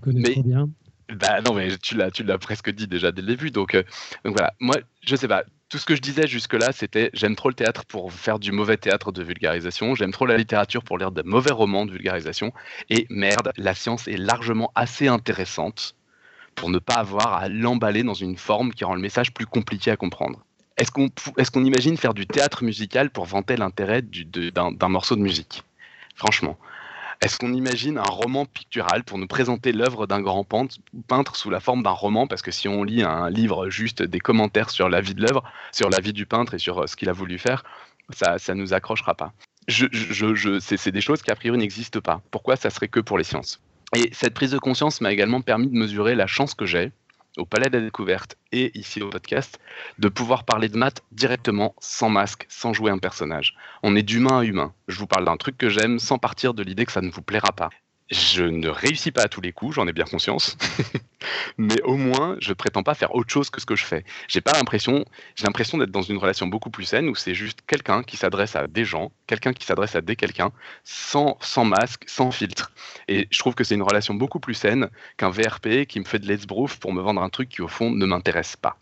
[0.04, 0.70] Trop bien.
[1.12, 3.84] Bah non mais tu l'as tu l'as presque dit déjà dès le début donc euh,
[4.24, 7.48] donc voilà moi je sais pas tout ce que je disais jusque-là, c'était j'aime trop
[7.48, 11.14] le théâtre pour faire du mauvais théâtre de vulgarisation, j'aime trop la littérature pour lire
[11.14, 12.52] de mauvais romans de vulgarisation,
[12.90, 15.96] et merde, la science est largement assez intéressante
[16.56, 19.92] pour ne pas avoir à l'emballer dans une forme qui rend le message plus compliqué
[19.92, 20.44] à comprendre.
[20.76, 20.92] Est-ce
[21.52, 25.64] qu'on imagine faire du théâtre musical pour vanter l'intérêt d'un morceau de musique?
[26.16, 26.58] Franchement.
[27.22, 31.60] Est-ce qu'on imagine un roman pictural pour nous présenter l'œuvre d'un grand peintre sous la
[31.60, 32.26] forme d'un roman?
[32.26, 35.44] Parce que si on lit un livre juste des commentaires sur la vie de l'œuvre,
[35.72, 37.64] sur la vie du peintre et sur euh, ce qu'il a voulu faire,
[38.12, 39.34] ça ne nous accrochera pas.
[39.68, 39.86] Je,
[40.60, 42.22] c'est des choses qui a priori n'existent pas.
[42.32, 42.56] Pourquoi?
[42.56, 43.62] Ça serait que pour les sciences
[43.96, 46.92] Et cette prise de conscience m'a également permis de mesurer la chance que j'ai
[47.38, 49.60] au Palais de la Découverte et ici au podcast,
[50.00, 53.56] de pouvoir parler de maths directement, sans masque, sans jouer un personnage.
[53.84, 54.74] On est d'humain à humain.
[54.88, 57.22] Je vous parle d'un truc que j'aime sans partir de l'idée que ça ne vous
[57.22, 57.70] plaira pas.
[58.12, 60.58] Je ne réussis pas à tous les coups, j'en ai bien conscience,
[61.58, 64.04] mais au moins je prétends pas faire autre chose que ce que je fais.
[64.28, 67.60] J'ai pas l'impression, j'ai l'impression d'être dans une relation beaucoup plus saine où c'est juste
[67.66, 70.52] quelqu'un qui s'adresse à des gens, quelqu'un qui s'adresse à des quelqu'un
[70.84, 72.74] sans, sans masque, sans filtre.
[73.08, 76.20] Et je trouve que c'est une relation beaucoup plus saine qu'un VRP qui me fait
[76.20, 78.78] de let's pour me vendre un truc qui au fond ne m'intéresse pas.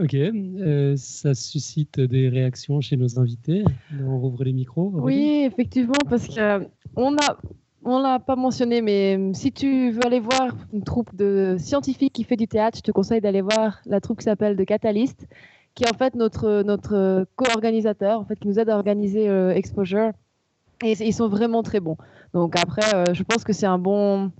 [0.00, 3.64] Ok, euh, ça suscite des réactions chez nos invités.
[4.00, 4.90] On rouvre les micros.
[4.92, 7.36] Oui, effectivement, parce que on a
[7.84, 12.12] on l'a pas mentionné, mais euh, si tu veux aller voir une troupe de scientifiques
[12.12, 15.26] qui fait du théâtre, je te conseille d'aller voir la troupe qui s'appelle The Catalyst,
[15.74, 19.54] qui est en fait notre, notre co-organisateur, en fait, qui nous aide à organiser euh,
[19.54, 20.12] Exposure.
[20.82, 21.96] Et ils sont vraiment très bons.
[22.32, 24.32] Donc après, euh, je pense que c'est un bon,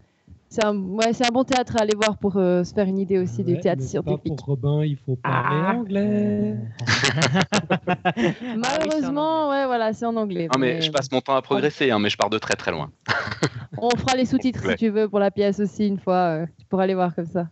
[0.55, 3.19] c'est un, ouais, un, bon théâtre à aller voir pour euh, se faire une idée
[3.19, 4.37] aussi du théâtre scientifique.
[4.37, 5.75] pour Robin, il faut parler ah.
[5.75, 6.55] anglais.
[8.57, 10.47] Malheureusement, ouais, voilà, c'est en anglais.
[10.53, 12.71] Non, mais, je passe mon temps à progresser, hein, mais je pars de très très
[12.71, 12.93] loin.
[13.79, 16.15] On fera les sous-titres si tu veux pour la pièce aussi une fois.
[16.15, 17.49] Euh, tu pourras aller voir comme ça.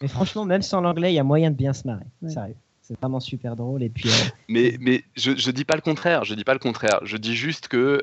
[0.00, 2.06] Mais franchement, même sans l'anglais, il y a moyen de bien se marrer.
[2.28, 2.54] Sérieux.
[2.80, 3.82] C'est vraiment super drôle.
[3.82, 6.22] Et puis, euh, mais mais je, je dis pas le contraire.
[6.22, 7.00] Je dis pas le contraire.
[7.02, 8.02] Je dis juste que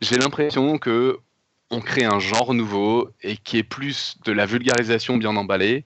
[0.00, 1.18] j'ai l'impression que
[1.74, 5.84] on crée un genre nouveau et qui est plus de la vulgarisation bien emballée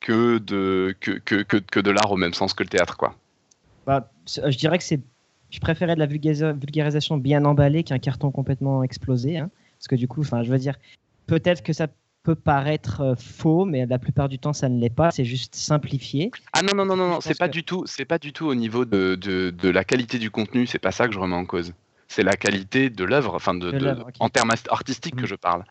[0.00, 2.96] que de, que, que, que, de l'art au même sens que le théâtre.
[2.96, 3.14] Quoi.
[3.86, 5.00] Bah, je dirais que c'est.
[5.50, 9.38] Je préférais de la vulgarisation bien emballée qu'un carton complètement explosé.
[9.38, 9.50] Hein.
[9.78, 10.76] parce que du coup, je veux dire,
[11.26, 11.86] peut-être que ça
[12.24, 15.10] peut paraître euh, faux, mais la plupart du temps, ça ne l'est pas.
[15.10, 16.30] C'est juste simplifié.
[16.52, 18.54] Ah non, non, non, non, non c'est pas, du tout, c'est pas du tout au
[18.54, 20.66] niveau de, de, de la qualité du contenu.
[20.66, 21.72] C'est pas ça que je remets en cause
[22.08, 25.26] c'est la qualité de l'œuvre, enfin de, en termes artistiques que mm.
[25.26, 25.64] je parle.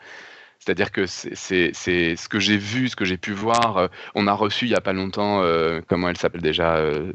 [0.63, 3.77] C'est-à-dire que c'est ce que j'ai vu, ce que j'ai pu voir.
[3.77, 7.11] Euh, on a reçu il n'y a pas longtemps, euh, comment elle s'appelle déjà, euh,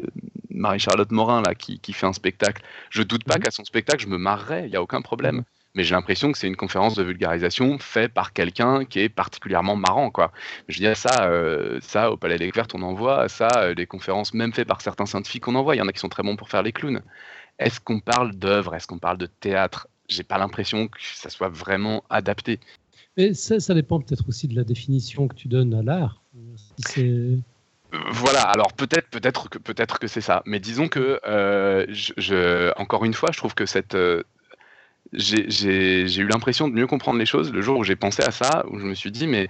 [0.51, 2.63] Marie-Charlotte Morin, là, qui, fait un spectacle.
[2.91, 3.41] Je doute pas mm.
[3.41, 5.37] qu'à son spectacle, je me marrerais, il n'y a aucun problème.
[5.37, 5.45] Mm.
[5.75, 9.77] Mais j'ai l'impression que c'est une conférence de vulgarisation faite par quelqu'un qui est particulièrement
[9.77, 10.11] marrant.
[10.11, 10.31] Quoi.
[10.69, 11.31] Je veux dire, ça,
[11.83, 13.29] ça au Palais des Découvertes, on en voit.
[13.29, 15.77] Ça, les conférences même faites par certains scientifiques, on en voit.
[15.77, 17.03] Il y en a qui sont très bons pour faire les clowns.
[17.59, 18.75] Est-ce qu'on parle d'œuvre?
[18.75, 19.89] Est-ce qu'on parle de théâtre?
[20.09, 22.61] J'ai pas l'impression que ça soit vraiment adapté.
[23.17, 26.23] Mais ça, dépend peut-être aussi de la définition que tu donnes à l'art.
[28.13, 33.05] voilà, alors peut-être peut-être que peut-être que c'est ça, mais disons que euh, je, encore
[33.05, 34.23] une fois, je trouve que cette euh,
[35.13, 38.65] j'ai eu l'impression de mieux comprendre les choses le jour où j'ai pensé à ça,
[38.71, 39.49] où je me suis dit mais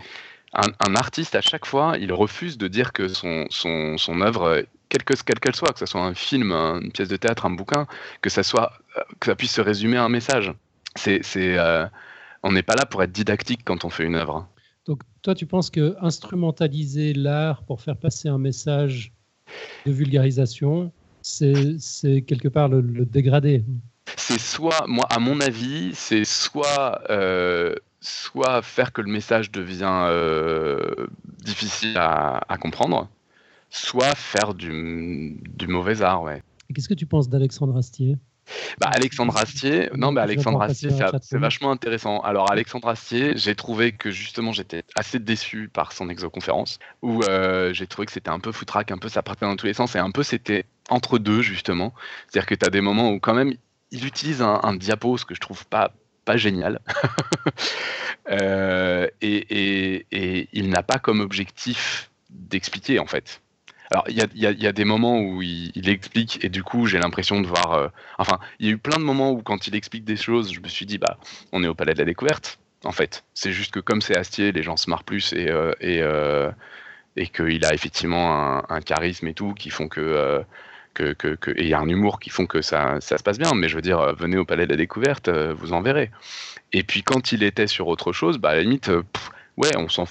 [0.54, 5.04] un, artiste à chaque fois, il refuse de dire que son, son, son œuvre quelle
[5.04, 7.86] qu'elle soit, que ce soit un film, une pièce de théâtre, un bouquin,
[8.22, 10.52] que ça soit, euh, que ça puisse se résumer à un message.
[10.96, 11.86] C'est, euh,
[12.42, 14.48] on n'est pas là pour être didactique quand on fait une œuvre.
[14.86, 19.12] Donc toi, tu penses que instrumentaliser l'art pour faire passer un message
[19.86, 21.76] de vulgarisation, c'est,
[22.26, 23.64] quelque part le, dégrader
[24.16, 30.08] C'est soit, moi, à mon avis, c'est soit euh, soit faire que le message devient
[31.44, 33.08] difficile à, à comprendre,
[33.70, 36.42] soit faire du, du mauvais art, ouais.
[36.74, 38.16] Qu'est-ce que tu penses d'Alexandre Astier?
[38.78, 42.20] Bah, Alexandre Astier, non, mais Alexandre Astier, c'est vachement intéressant.
[42.20, 47.72] Alors, Alexandre Astier, j'ai trouvé que justement, j'étais assez déçu par son exoconférence, où euh,
[47.72, 49.94] j'ai trouvé que c'était un peu foutraque, un peu ça partait dans tous les sens,
[49.96, 51.92] et un peu c'était entre deux, justement.
[52.28, 53.54] C'est-à-dire que tu as des moments où, quand même,
[53.90, 55.92] il utilise un, un diapo, ce que je trouve pas
[56.24, 56.80] pas génial.
[58.30, 63.40] euh, et, et, et, il n'a pas comme objectif d'expliquer, en fait.
[63.90, 67.46] Alors, il y a, des moments où il, explique, et du coup, j'ai l'impression de
[67.46, 67.72] voir.
[67.72, 70.52] Euh, enfin, il y a eu plein de moments où, quand il explique des choses,
[70.52, 71.16] je me suis dit, bah,
[71.52, 72.58] on est au palais de la découverte.
[72.84, 73.24] en fait.
[73.32, 76.02] C'est juste que comme c'est Astier, les gens se marrent plus et, et,
[77.16, 80.44] et qu'il a effectivement un, charisme et tout qui font que,
[81.00, 83.52] et il y a un humour qui font que ça, ça, se passe bien.
[83.54, 86.10] Mais je veux dire, venez au Palais de la Découverte, vous en verrez.
[86.72, 88.90] Et puis quand il était sur autre chose, bah, à la limite,
[89.56, 90.04] ouais, on s'en,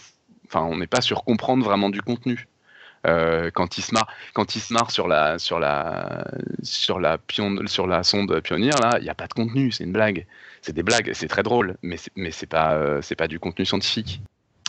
[0.48, 2.48] enfin, on n'est pas sur comprendre vraiment du contenu.
[3.08, 6.26] Euh, quand il se marre, quand il se marre sur la sur la
[6.63, 9.84] sur la pion, sur la sonde pionnière là, il n'y a pas de contenu, c'est
[9.84, 10.26] une blague.
[10.62, 13.39] C'est des blagues, c'est très drôle, mais c'est, mais c'est pas euh, c'est pas du
[13.39, 14.22] contenu scientifique.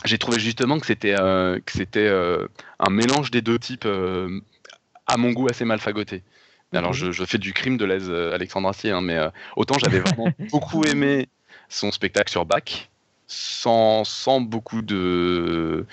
[0.05, 2.09] J'ai trouvé justement que c'était euh, que c'était
[2.79, 3.89] un mélange des deux types
[5.07, 6.23] à mon goût assez mal fagoté.
[6.73, 9.19] Alors je, je, fais du crime de l'aise Alexandre Assier, hein, mais
[9.57, 11.29] autant j'avais vraiment beaucoup aimé
[11.69, 12.89] son spectacle sur Bach,
[13.27, 15.87] sans, sans beaucoup de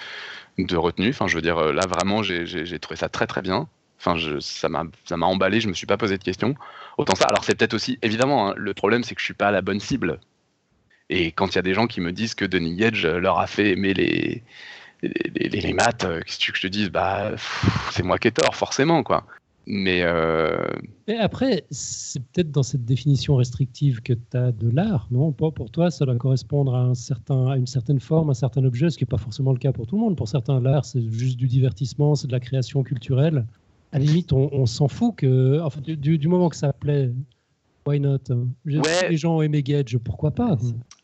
[0.57, 1.09] de retenue.
[1.09, 3.67] Enfin, je veux dire, là vraiment, j'ai trouvé ça très très bien.
[3.99, 4.85] Enfin, je, ça m'a
[5.25, 6.55] emballé, je me suis pas posé de questions.
[6.97, 7.25] Autant ça.
[7.25, 9.79] Alors, c'est peut-être aussi, évidemment, hein, le problème, c'est que je suis pas la bonne
[9.79, 10.19] cible.
[11.09, 13.47] Et quand il y a des gens qui me disent que Denis Gage leur a
[13.47, 14.43] fait aimer les,
[15.01, 16.89] les, les, maths, euh, qu'est-ce que je te dise?
[16.89, 17.31] Bah,
[17.91, 19.25] c'est moi qui ai tort, forcément, quoi.
[19.67, 20.63] Mais, euh...
[21.19, 25.31] après, c'est peut-être dans cette définition restrictive que tu as de l'art, non?
[25.31, 28.63] Pas pour toi, ça doit correspondre à, un certain, à une certaine forme, un certain
[28.63, 30.15] objet, ce qui n'est pas forcément le cas pour tout le monde.
[30.15, 33.45] Pour certains, l'art, c'est juste du divertissement, c'est de la création culturelle.
[33.91, 37.11] À la limite, on, s'en fout que, enfin, du, du, moment que ça plaît,
[37.87, 38.19] why not?
[38.65, 40.57] Les gens ont aimé Gage, pourquoi pas?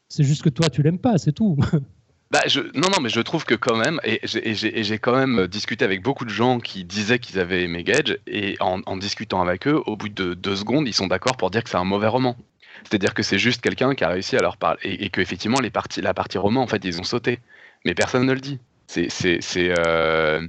[0.10, 1.58] C'est juste que toi, tu l'aimes pas, c'est tout.
[2.32, 5.84] Bah, je, non, non, mais je trouve que quand même, et j'ai quand même discuté
[5.84, 9.68] avec beaucoup de gens qui disaient qu'ils avaient aimé Gage, et en, en, discutant avec
[9.68, 12.08] eux, au bout de deux secondes, ils sont d'accord pour dire que c'est un mauvais
[12.08, 12.38] roman.
[12.84, 15.60] C'est-à-dire que c'est juste quelqu'un qui a réussi à leur parler, et, et que effectivement,
[15.60, 17.40] les parties, la partie roman, en fait, ils ont sauté.
[17.84, 18.60] Mais personne ne le dit.
[18.88, 20.46] C'est, euh,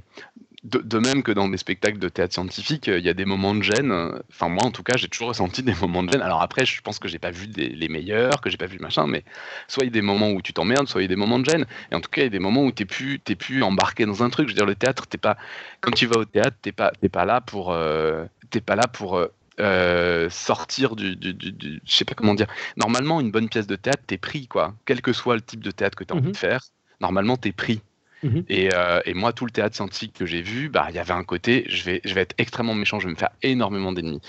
[0.63, 3.61] de, même que dans des spectacles de théâtre scientifique, il y a des moments de
[3.61, 3.91] gêne.
[4.29, 6.21] Enfin, moi, en tout cas, j'ai toujours ressenti des moments de gêne.
[6.21, 9.05] Alors après, je pense que j'ai pas vu les meilleurs, que j'ai pas vu machin,
[9.05, 9.23] mais
[9.67, 11.39] soit il y a des moments où tu t'emmerdes, soit il y a des moments
[11.39, 11.65] de gêne.
[11.91, 14.05] Et en tout cas, il y a des moments où t'es plus, t'es plus embarqué
[14.05, 14.47] dans un truc.
[14.47, 15.37] Je veux dire, le théâtre, t'es pas,
[15.81, 18.87] quand tu vas au théâtre, t'es pas, t'es pas là pour, euh, t'es pas là
[18.87, 19.27] pour euh,
[19.59, 22.47] euh, sortir du, du, du, je sais pas comment dire.
[22.77, 24.73] Normalement, une bonne pièce de théâtre, t'es pris, quoi.
[24.85, 26.31] Quel que soit le type de théâtre que tu as envie mhm.
[26.31, 26.61] de faire,
[27.01, 27.81] normalement, t'es pris.
[28.23, 28.45] Mhm.
[28.51, 31.23] Euh, et, moi, tout le théâtre scientifique que j'ai vu, bah, il y avait un
[31.23, 34.21] côté, je vais, je vais être extrêmement méchant, je vais me faire énormément d'ennemis.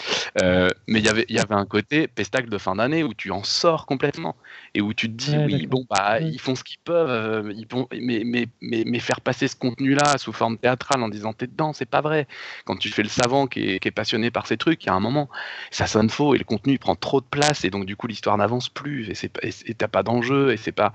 [0.43, 3.15] Euh, mais il y avait, il y avait un côté pestacle de fin d'année où
[3.15, 4.37] tu en sors complètement
[4.75, 7.67] et où tu te dis, oui, bon, bah, ils font ce qu'ils peuvent, euh, ils
[8.01, 11.73] mais, mais, mais, mais, faire passer ce contenu-là sous forme théâtrale en disant t'es dedans,
[11.73, 12.27] c'est pas vrai.
[12.65, 14.91] Quand tu fais le savant qui est, qui est passionné par ces trucs, il y
[14.91, 15.29] a un moment,
[15.71, 18.07] ça sonne faux et le contenu il prend trop de place et donc du coup
[18.07, 20.93] l'histoire n'avance plus et t'as pas d'enjeu et c'est pas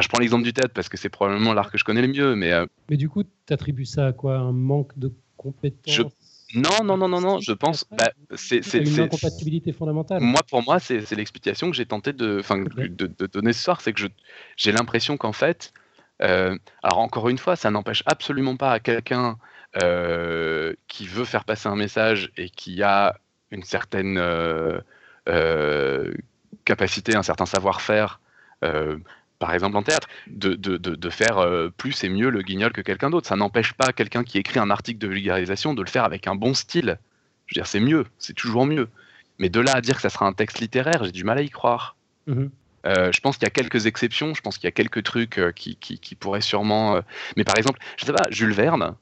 [0.00, 2.34] je prends l'exemple du théâtre parce que c'est probablement l'art que je connais le mieux.
[2.34, 4.36] Mais, euh, mais du coup, tu attribues ça à quoi?
[4.36, 6.00] Un manque de compétences?
[6.54, 7.84] Non, non, non, non, non, je pense.
[7.90, 10.22] Bah, c'est une incompatibilité fondamentale.
[10.22, 13.80] Moi, pour moi, c'est l'explication que j'ai tenté de, de, de, donner ce soir.
[13.80, 14.02] C'est que
[14.56, 15.72] j'ai l'impression qu'en fait,
[16.22, 19.38] euh, alors encore une fois, ça n'empêche absolument pas à quelqu'un
[19.82, 23.18] euh, qui veut faire passer un message et qui a
[23.50, 24.20] une certaine
[26.64, 28.20] capacité, un certain savoir-faire
[29.38, 32.80] par exemple en théâtre, de, de, de, faire euh, plus et mieux le guignol que
[32.80, 33.28] quelqu'un d'autre.
[33.28, 36.34] Ça n'empêche pas quelqu'un qui écrit un article de vulgarisation de le faire avec un
[36.34, 36.98] bon style.
[37.46, 38.88] Je veux dire, c'est mieux, c'est toujours mieux.
[39.38, 41.42] Mais de là à dire que ça sera un texte littéraire, j'ai du mal à
[41.42, 41.96] y croire.
[42.26, 42.50] Mhm.
[42.86, 45.38] Euh, je pense qu'il y a quelques exceptions, je pense qu'il y a quelques trucs
[45.38, 47.00] euh, qui, qui, qui, pourraient sûrement...
[47.36, 48.94] Mais par exemple, je sais pas, Jules Verne,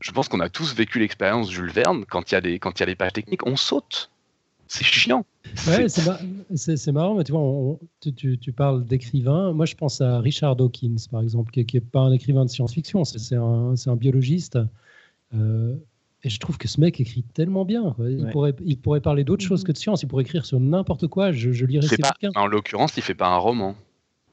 [0.00, 2.78] je pense qu'on a tous vécu l'expérience Jules Verne, quand il y a des, quand
[2.78, 4.10] il y a des pages techniques, on saute
[4.70, 5.26] c'est chiant.
[5.66, 9.52] Ouais, c'est marrant, mais tu vois, tu, parles d'écrivain.
[9.52, 13.04] Moi, je pense à Richard Dawkins, par exemple, qui n'est pas un écrivain de science-fiction,
[13.04, 14.58] c'est un, un, biologiste.
[15.34, 15.74] Euh,
[16.22, 17.96] et je trouve que ce mec écrit tellement bien.
[17.98, 20.02] Il, pourrait, il pourrait parler d'autre chose que de science.
[20.02, 21.32] Il pourrait écrire sur n'importe quoi.
[21.32, 22.30] Je, je lirais ses bouquins.
[22.36, 23.74] En l'occurrence, il fait pas un roman.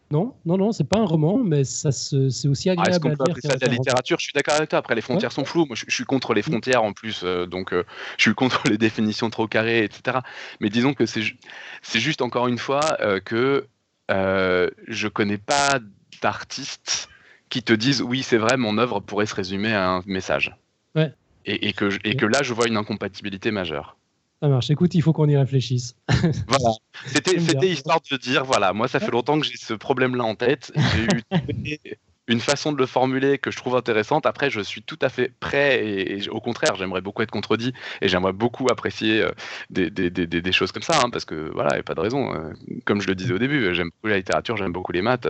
[0.10, 3.15] Non, non, non, c'est pas un roman, mais ça c'est aussi agréable ah, Est-ce qu'on
[3.15, 4.17] peut appeler ça de la littérature?
[4.17, 4.80] Je suis d'accord avec toi.
[4.80, 5.65] Après, les frontières sont floues.
[5.65, 7.84] Moi, je, suis contre les frontières en plus, euh, donc euh,
[8.17, 10.20] je suis contre les définitions trop carrées, etc.
[10.62, 13.67] Mais disons que c'est juste encore une fois euh, que
[14.10, 15.80] je connais pas
[16.22, 17.10] d'artistes
[17.50, 20.56] qui te disent oui, c'est vrai, mon œuvre pourrait se résumer à un message.
[20.96, 21.13] Ouais.
[21.46, 23.98] Et, que, et que là, je vois une incompatibilité majeure.
[24.41, 24.69] Ça marche.
[24.69, 25.95] Écoute, il faut qu'on y réfléchisse.
[26.47, 26.76] voilà.
[27.06, 30.72] C'était, histoire de dire, voilà, moi, ça fait longtemps que j'ai ce problème-là en tête.
[30.76, 31.80] J'ai eu
[32.28, 34.26] une façon de le formuler que je trouve intéressante.
[34.26, 38.09] Après, je suis tout à fait prêt et, au contraire, j'aimerais beaucoup être contredit et
[38.09, 39.32] j'aimerais beaucoup apprécier euh,
[39.70, 41.95] des, des, des, des, choses comme ça, hein, parce que voilà, il n'y a pas
[41.95, 42.34] de raison.
[42.36, 42.53] Euh,
[42.86, 45.28] comme je le disais au début, j'aime beaucoup la littérature, j'aime beaucoup les maths.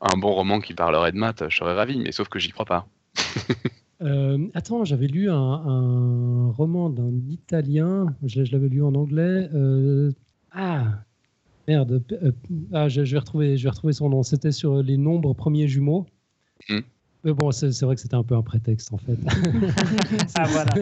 [0.00, 2.66] Un bon roman qui parlerait de maths, je serais ravi, mais sauf que j'y crois
[2.66, 2.86] pas.
[4.02, 9.48] Euh, attends, j'avais lu un, roman d'un Italien, je, l'avais lu en anglais.
[9.54, 10.10] Euh,
[10.52, 11.04] ah,
[11.68, 12.02] Merde,
[12.72, 14.22] ah, je, vais retrouver, je vais retrouver son nom.
[14.22, 16.06] C'était sur les nombres premiers jumeaux.
[16.68, 16.80] Hmm.
[17.24, 19.16] Mais bon, c'est vrai que c'était un peu un prétexte en fait.
[20.34, 20.72] ah voilà.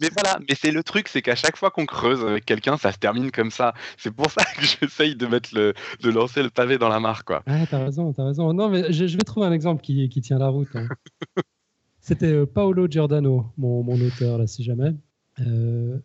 [0.00, 2.90] Mais voilà, mais c'est le truc, c'est qu'à chaque fois qu'on creuse avec quelqu'un, ça
[2.90, 3.72] se termine comme ça.
[3.96, 7.24] C'est pour ça que j'essaye de mettre le, de lancer le pavé dans la mare,
[7.24, 7.44] quoi.
[7.46, 8.52] Ah, t'as raison, t'as raison.
[8.52, 10.74] Non, mais je, vais trouver un exemple qui, qui tient la route.
[10.74, 10.88] Hein.
[12.00, 14.92] C'était euh, Paolo Giordano, mon, mon, auteur là, si jamais.
[15.40, 15.98] Euh,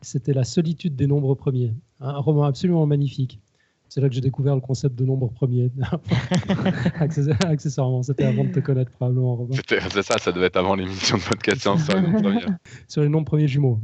[0.00, 3.40] c'était La solitude des nombres premiers, un roman absolument magnifique.
[3.88, 5.72] C'est là que j'ai découvert le concept de nombre premier.
[7.42, 9.48] Accessoirement, c'était avant de te connaître probablement.
[9.68, 12.46] C'est ça, ça devait être avant l'émission de podcast sur les nombres premiers.
[12.86, 13.80] sur les nombres premiers jumeaux.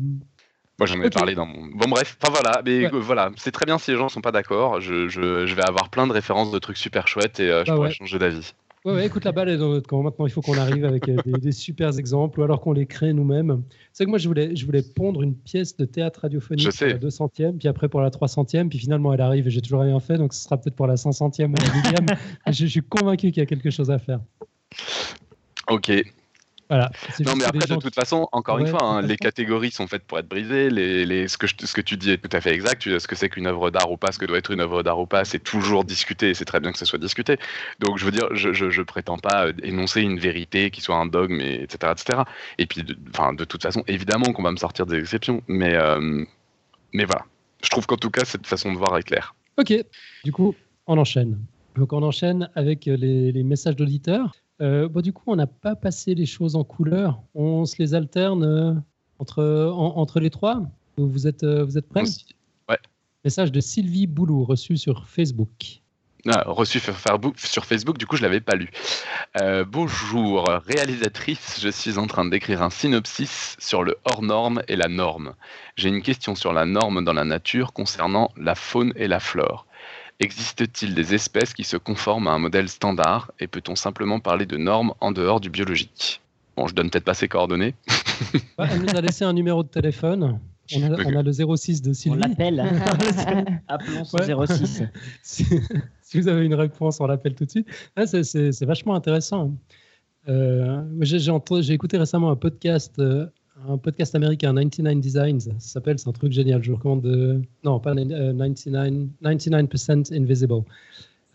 [0.78, 1.66] Moi, j'en ai parlé dans mon.
[1.74, 4.80] Bon, bref, enfin voilà, mais voilà, c'est très bien si les gens sont pas d'accord.
[4.80, 7.70] Je, je, je, vais avoir plein de références de trucs super chouettes et euh, je
[7.70, 8.54] bah pourrais changer d'avis.
[8.86, 10.00] Ouais, écoute, la balle est dans notre camp.
[10.00, 13.12] Maintenant, il faut qu'on arrive avec euh, des, super exemples ou alors qu'on les crée
[13.12, 13.64] nous-mêmes.
[13.92, 16.98] C'est que moi, je voulais, je voulais pondre une pièce de théâtre radiophonique pour la
[16.98, 20.18] 200e, puis après pour la 300e, puis finalement, elle arrive et j'ai toujours rien fait,
[20.18, 22.16] donc ce sera peut-être pour la 500e ou la 1000e.
[22.46, 24.20] je, je suis convaincu qu'il y a quelque chose à faire.
[25.68, 25.90] Ok,
[26.70, 30.18] non, mais après, de toute façon, encore une fois, hein, les catégories sont faites pour
[30.18, 30.68] être brisées.
[30.70, 32.82] Les, ce, que ce que tu dis est tout à fait exact.
[32.82, 34.98] Ce que c'est qu'une œuvre d'art ou pas, ce que doit être une œuvre d'art
[34.98, 36.34] ou pas, c'est toujours discuté.
[36.34, 37.38] C'est très bien que ce soit discuté.
[37.78, 41.40] Donc, je veux dire, je, je, prétends pas énoncer une vérité qui soit un dogme,
[41.40, 42.22] et, etc., etc.
[42.58, 45.42] Et puis, de, de toute façon, évidemment qu'on va me sortir des exceptions.
[45.46, 46.24] Mais, euh,
[46.92, 47.24] mais voilà.
[47.62, 49.34] Je trouve qu'en tout cas, cette façon de voir est claire.
[49.56, 49.72] Ok.
[50.24, 50.54] Du coup,
[50.86, 51.38] on enchaîne.
[51.76, 54.34] Donc, on enchaîne avec les, les messages d'auditeurs.
[54.60, 57.22] Euh, du coup, on n'a pas passé les choses en couleur.
[57.34, 58.74] On se les alterne euh,
[59.18, 60.62] entre, entre les trois.
[60.96, 62.04] Vous êtes, euh, vous êtes prêts
[62.68, 62.78] Ouais.
[63.24, 65.82] Message de Sylvie Boulou, reçu sur Facebook.
[66.28, 68.68] Ah, reçu sur Facebook, du coup je l'avais pas lu.
[69.68, 74.88] bonjour, réalisatrice, je suis en train d'écrire un synopsis sur le hors norme et la
[74.88, 75.34] norme.
[75.76, 79.68] J'ai une question sur la norme dans la nature concernant la faune et la flore.
[80.18, 84.56] Existe-t-il des espèces qui se conforment à un modèle standard et peut-on simplement parler de
[84.56, 86.22] normes en dehors du biologique?
[86.56, 87.74] Bon, je donne peut-être pas ses coordonnées.
[88.58, 90.40] elle nous a laissé un numéro de téléphone.
[90.74, 92.16] On a, le 06 de Sylvie.
[92.16, 92.60] On l'appelle.
[93.68, 94.82] Appelons son 06.
[95.22, 95.44] si,
[96.14, 97.68] vous avez une réponse, on l'appelle tout de suite.
[97.94, 99.54] Ah, c'est vachement intéressant.
[100.28, 103.26] Euh, J'ai écouté récemment un podcast euh,
[103.68, 106.62] un podcast américain, 99 Designs, ça s'appelle, c'est un truc génial.
[106.62, 107.40] Je vous recommande de.
[107.64, 108.36] Non, pas 99,
[109.22, 110.62] 99% euh, Invisible.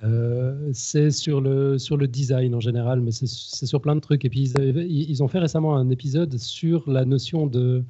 [0.04, 4.26] Euh, c'est sur le, sur le design en général, mais c'est sur plein de trucs.
[4.26, 7.84] Et puis, ils, ils, ont fait récemment un épisode sur la notion de,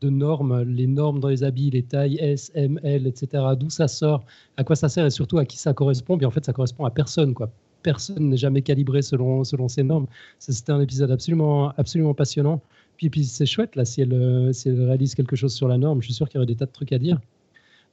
[0.00, 3.44] de normes, les normes dans les habits, les tailles S, M, L, etc.
[3.58, 4.24] D'où ça sort,
[4.56, 6.16] à quoi ça sert et surtout à qui ça correspond.
[6.16, 7.34] Puis en fait, ça correspond à personne.
[7.34, 7.50] Quoi.
[7.82, 10.06] Personne n'est jamais calibré selon, selon ces normes.
[10.38, 12.62] C'était un épisode absolument, absolument passionnant.
[13.08, 16.02] Puis, c'est chouette, là, si elle, euh, si elle réalise quelque chose sur la norme,
[16.02, 17.18] je suis sûr qu'il y aurait des tas de trucs à dire.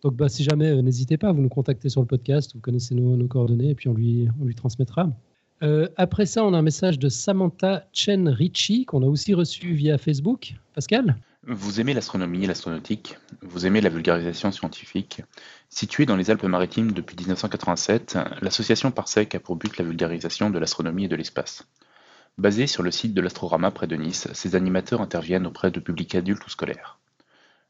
[0.03, 2.93] Donc, bah, si jamais, euh, n'hésitez pas, vous nous contactez sur le podcast, vous connaissez
[2.93, 5.09] nos, coordonnées, et puis on lui, on lui transmettra.
[5.63, 9.73] Euh, après ça, on a un message de Samantha Chen Ritchie, qu'on a aussi reçu
[9.73, 10.55] via Facebook.
[10.75, 11.15] Pascal?
[11.49, 15.21] Vous aimez l'astronomie et l'astronautique, vous aimez la vulgarisation scientifique.
[15.69, 21.05] Située dans les Alpes-Maritimes depuis 1987, l'association Parsec a pour but la vulgarisation de l'astronomie
[21.05, 21.65] et de l'espace.
[22.37, 26.13] Basé sur le site de l'Astrorama près de Nice, ces animateurs interviennent auprès de publics
[26.13, 26.99] adultes ou scolaires.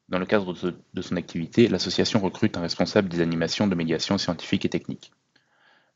[0.10, 0.54] Dans le cadre
[0.94, 5.14] de son activité, l'association recrute un responsable des animations de médiation scientifique et technique.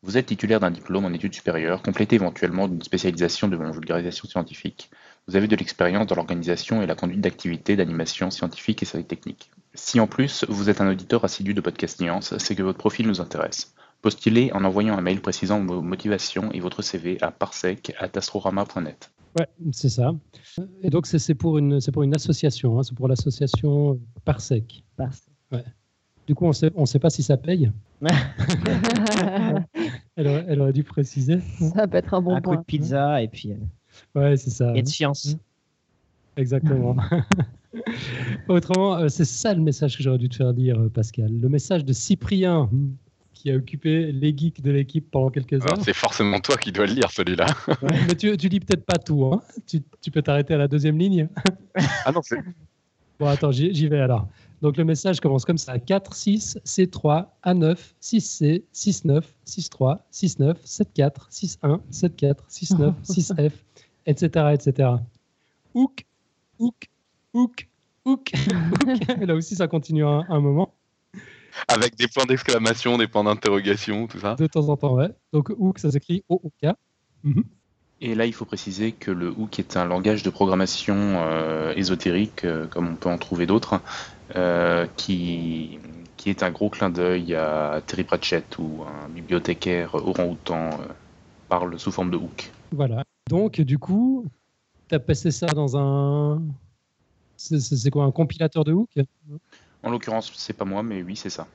[0.04, 4.90] Vous êtes titulaire d'un diplôme en études supérieures, complété éventuellement d'une spécialisation de vulgarisation scientifique.
[5.28, 9.52] Vous avez de l'expérience dans l'organisation et la conduite d'activités d'animation scientifique et technique.
[9.74, 13.08] Si en plus vous êtes un auditeur assidu de Podcast Science, c'est que votre profil
[13.08, 13.76] nous intéresse.
[14.02, 19.12] Postulez en envoyant un mail précisant vos motivations et votre CV à parsec.astrorama.net.
[19.40, 20.14] Ouais, c'est ça.
[20.82, 24.84] Et donc, c'est pour une, pour une association, hein, c'est pour l'association Parsec.
[24.98, 25.34] Parsec.
[25.52, 25.64] Ouais.
[26.28, 27.72] Du coup, on sait, ne sait pas si ça paye.
[30.16, 31.40] elle, aurait, dû préciser.
[31.76, 32.56] Ça peut être un bon un point.
[32.56, 33.54] coup de pizza et puis.
[33.54, 33.58] Euh,
[34.20, 34.74] ouais, c'est ça.
[34.76, 35.38] Et de science.
[36.38, 36.96] Exactement.
[38.48, 41.32] Autrement, euh, c'est ça le message que j'aurais dû te faire dire, euh, Pascal.
[41.32, 42.70] Le message de Cyprien
[43.42, 45.82] qui a occupé les geeks de l'équipe pendant quelques heures.
[45.82, 47.48] C'est forcément toi qui dois le lire, celui-là.
[48.08, 49.26] mais tu, tu lis peut-être pas tout.
[49.26, 51.28] Hein tu, tu, peux t'arrêter à la deuxième ligne.
[52.06, 52.38] ah non, c'est.
[53.20, 54.28] Bon, attends, j'y vais alors.
[54.62, 61.32] Donc le message commence comme ça 4, 6, C3, A9, 6C, 6-9, 6-3, 6-9, 7-4,
[61.32, 63.52] 6-1, 7-4, 6-9, 6F,
[64.06, 64.46] etc.
[64.54, 64.90] etc.
[65.74, 66.06] Hook,
[66.60, 66.90] hook,
[67.34, 67.68] hook,
[68.06, 68.32] hook,
[69.20, 70.76] Et là aussi, ça continue un, un moment.
[71.68, 74.36] Avec des points d'exclamation, des points d'interrogation, tout ça.
[74.36, 75.10] De temps en temps, ouais.
[75.34, 76.74] Donc hook, ça s'écrit O-O-K.
[77.24, 77.44] Mhm.
[78.04, 82.46] Et là, il faut préciser que le hook est un langage de programmation euh, ésotérique,
[82.46, 83.80] euh, comme on peut en trouver d'autres,
[84.36, 85.78] euh, qui,
[86.18, 90.86] qui est un gros clin d'œil à Terry Pratchett où un bibliothécaire orang-outan euh,
[91.48, 92.52] parle sous forme de hook.
[92.72, 93.04] Voilà.
[93.30, 94.26] Donc, du coup,
[94.88, 96.42] tu as passé ça dans un.
[97.38, 98.90] C'est quoi, un compilateur de hook?
[99.84, 101.48] En l'occurrence, c'est pas moi, mais oui, c'est ça.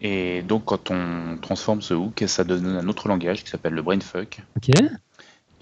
[0.00, 3.82] Et donc, quand on transforme ce hook, ça donne un autre langage qui s'appelle le
[3.82, 4.40] brainfuck.
[4.56, 4.70] Ok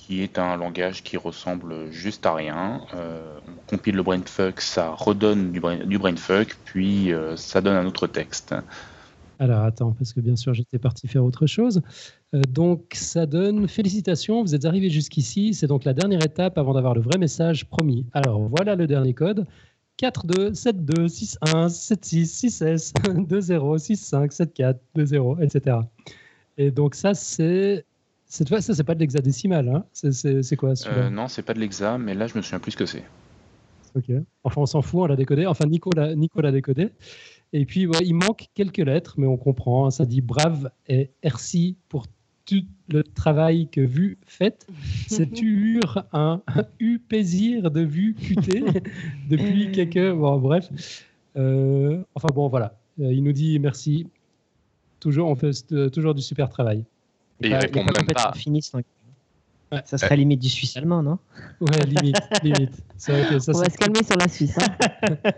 [0.07, 2.81] qui est un langage qui ressemble juste à rien.
[2.95, 7.87] Euh, on compile le brainfuck, ça redonne du, du brainfuck, puis euh, ça donne un
[7.87, 8.53] autre texte.
[9.39, 11.83] Alors attends, parce que bien sûr j'étais parti faire autre chose.
[12.35, 15.55] Euh, donc ça donne félicitations, vous êtes arrivé jusqu'ici.
[15.55, 18.07] C'est donc la dernière étape avant d'avoir le vrai message promis.
[18.13, 19.47] Alors voilà le dernier code.
[20.03, 24.53] 4 2 7 2 6 1 7 6 6 S 2 0 6 5 7
[24.53, 25.77] 4 2 0 etc.
[26.59, 27.85] Et donc ça c'est
[28.27, 31.61] cette fois, ça, c'est pas de l'hexadécimal, hein C'est quoi euh, Non, c'est pas de
[31.61, 33.05] l'hexa, mais là, je me souviens plus ce que c'est.
[33.95, 34.11] Ok.
[34.43, 35.45] Enfin, on s'en fout, on l'a décodé.
[35.45, 36.93] Enfin, Nico l'a décodé.
[37.53, 39.85] Et puis, il manque quelques lettres, mais on comprend.
[39.85, 39.91] Hein.
[39.91, 42.07] Ça dit brave et merci pour
[42.47, 44.67] tout le travail que vu fait.
[45.09, 46.43] C'est ur un,
[46.81, 48.65] u plaisir de vue QT
[49.31, 50.13] depuis quelques.
[50.13, 50.69] Bon, bref.
[51.37, 52.77] Euh, enfin, bon, voilà.
[53.01, 54.07] Euh, il nous dit merci.
[55.01, 55.51] Toujours, on fait
[55.91, 56.85] toujours du super travail.
[57.43, 58.33] Et il répond même pas.
[59.85, 61.19] Ça serait limite du suisse allemand, non?
[61.61, 62.75] Ouais, limite, limite.
[62.97, 64.59] ça, On va se calmer sur la Suisse.
[64.59, 65.33] Hein.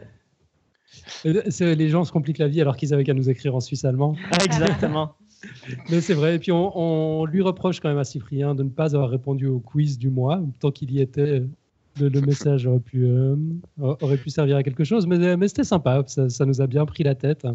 [1.24, 4.16] les gens se compliquent la vie alors qu'ils avaient qu'à nous écrire en suisse allemand.
[4.32, 5.14] Ah, exactement.
[5.90, 6.36] Mais c'est vrai.
[6.36, 9.59] Et puis on, lui reproche quand même à Cyprien de ne pas avoir répondu au
[9.59, 10.40] quiz du mois.
[10.61, 11.42] Tant qu'il y était,
[12.01, 13.36] le, message aurait pu, euh,
[13.78, 15.07] aurait pu servir à quelque chose.
[15.07, 16.03] Mais, mais c'était sympa.
[16.07, 17.47] Ça, ça, nous a bien pris la tête.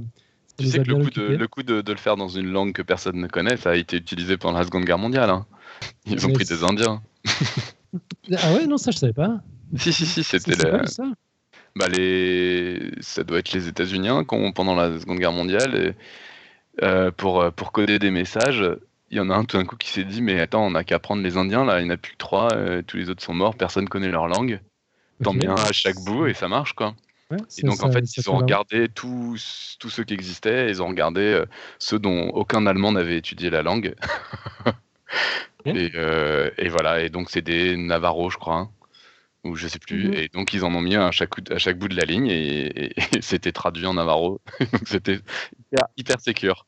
[0.58, 2.82] Tu sais que le coup, de, le coup de, le faire dans une langue que
[2.82, 5.30] personne ne connaît, ça a été utilisé pendant la Seconde Guerre mondiale.
[5.30, 5.46] Hein.
[6.06, 7.02] Ils ont pris des Indiens.
[8.38, 9.42] ah ouais, non, ça je savais pas.
[9.78, 10.56] Si, si, si, c'était
[10.88, 11.04] ça,
[11.76, 12.92] bah, les...
[13.02, 15.76] ça doit être les États-Unis hein, pendant la Seconde Guerre mondiale.
[15.76, 15.94] Et,
[16.84, 18.66] euh, pour, euh, pour coder des messages,
[19.12, 20.84] il y en a un tout d'un coup qui s'est dit Mais attends, on n'a
[20.84, 23.10] qu'à prendre les Indiens, là, il n'y en a plus que trois, euh, tous les
[23.10, 24.60] autres sont morts, personne ne connaît leur langue.
[25.24, 26.94] Tant bien à chaque bout et ça marche, quoi
[27.58, 31.22] et donc, en fait, ils ont regardé tous, tous ceux qui existaient, ils ont regardé
[31.22, 31.46] euh,
[31.78, 33.96] ceux dont aucun Allemand n'avait étudié la langue.
[35.66, 38.70] Et, voilà, et donc c'est des Navarros, je crois, hein,
[39.44, 40.08] ou je sais plus.
[40.08, 40.14] Mhm.
[40.14, 42.94] Et donc, ils en ont mis à chaque, à chaque bout de la ligne, et,
[43.22, 44.40] c'était traduit en Navarro.
[44.60, 45.20] donc, c'était
[45.60, 46.66] hyper, hyper sécure.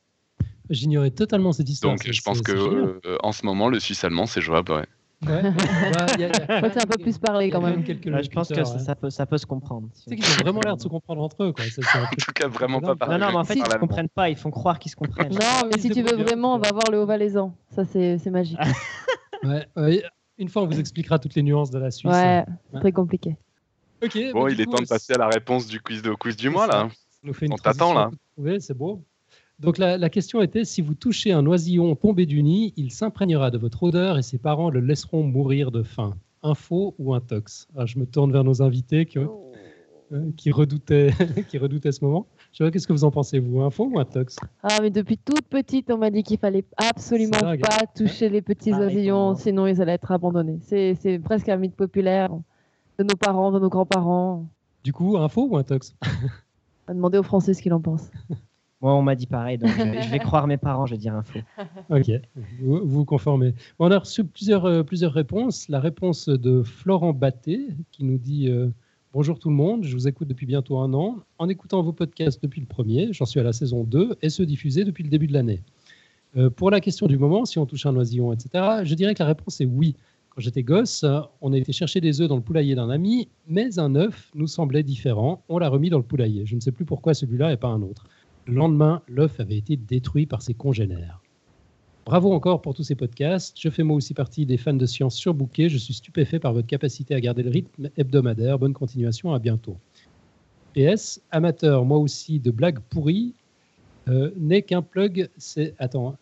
[0.72, 1.94] J'ignorais totalement cette histoire.
[1.94, 4.72] Donc, je pense que euh, en ce moment, le suisse allemand, c'est jouable.
[4.72, 4.86] Ouais.
[5.28, 5.44] Ouais.
[5.44, 6.08] Bah,
[6.76, 7.86] un peu plus parler quand même.
[7.86, 9.90] je pense que ça, peut, ça peut se comprendre.
[9.94, 11.54] Tu sais qu'ils ont vraiment l'air de se comprendre entre eux.
[11.54, 11.66] Quoi.
[11.96, 13.20] en tout cas, vraiment pas parler.
[13.20, 14.30] Non, non, mais en fait, ils ne se comprennent pas.
[14.30, 15.34] Ils font croire qu'ils se comprennent.
[15.34, 17.56] Non, mais si tu veux vraiment, on va voir le haut valaisan.
[17.70, 18.58] Ça, c'est magique.
[19.44, 20.04] ouais,
[20.38, 22.12] une fois, on vous expliquera toutes les nuances de la Suisse.
[22.12, 22.46] Ouais,
[22.80, 23.36] très compliqué.
[24.04, 24.18] Ok.
[24.34, 26.66] Bon, il est temps de passer à la réponse du quiz de quiz du mois
[26.66, 26.88] là.
[27.24, 28.10] on t'attend là.
[28.38, 29.04] Oui, c'est beau.
[29.62, 33.60] Donc la, question était, si vous touchez un oisillon tombé du nid, il s'imprégnera de
[33.60, 36.16] votre odeur et ses parents le laisseront mourir de faim.
[36.42, 37.68] Info ou un tox?
[37.78, 39.52] Ah, Je me tourne vers nos invités qui, oh.
[40.14, 41.12] euh, qui, redoutaient,
[41.50, 42.26] qui redoutaient ce moment.
[42.54, 43.62] Je vois, qu'est-ce que vous en pensez, vous?
[43.62, 44.38] Info ou un tox?
[44.64, 48.74] Ah, mais depuis toute petite, on m'a dit qu'il fallait absolument pas toucher les petits
[48.74, 50.58] oisillons, sinon ils allaient être abandonnés.
[50.64, 52.32] C'est presque un mythe populaire
[52.98, 54.48] de nos parents, de nos grands-parents.
[54.84, 55.96] Du coup, info ou un tox?
[56.02, 56.08] On
[56.88, 58.10] va demander aux Français ce qu'ils en pensent.
[58.82, 61.40] Moi, on m'a dit pareil, donc je, vais croire mes parents, je vais dire info.
[61.90, 62.10] Ok,
[62.60, 63.54] vous vous conformez.
[63.78, 65.70] on a reçu plusieurs, euh, plusieurs réponses.
[65.70, 68.70] La réponse de Florent Batté, qui nous dit euh,
[69.14, 71.18] Bonjour tout le monde, je vous écoute depuis bientôt un an.
[71.38, 74.46] En écoutant vos podcasts depuis le premier, j'en suis à la saison 2 et ceux
[74.46, 75.62] diffusés depuis le début de l'année.
[76.38, 79.22] Euh, pour la question du moment, si on touche un oisillon, etc., je dirais que
[79.22, 79.96] la réponse est oui.
[80.30, 81.06] Quand j'étais gosse,
[81.42, 84.48] on a été chercher des œufs dans le poulailler d'un ami, mais un œuf nous
[84.48, 85.44] semblait différent.
[85.50, 86.46] On l'a remis dans le poulailler.
[86.46, 88.06] Je ne sais plus pourquoi celui-là et pas un autre.
[88.48, 91.22] Le lendemain, l'œuf avait été détruit par ses congénères.
[92.06, 93.60] Bravo encore pour tous ces podcasts.
[93.60, 95.70] Je fais moi aussi partie des fans de science surbookés.
[95.70, 98.58] Je suis stupéfait par votre capacité à garder le rythme hebdomadaire.
[98.58, 99.78] Bonne continuation, à bientôt.
[100.74, 103.36] PS, amateur moi aussi de blagues pourries,
[104.08, 105.76] euh, n'est qu'un plug, c'est.
[105.78, 106.18] Attends.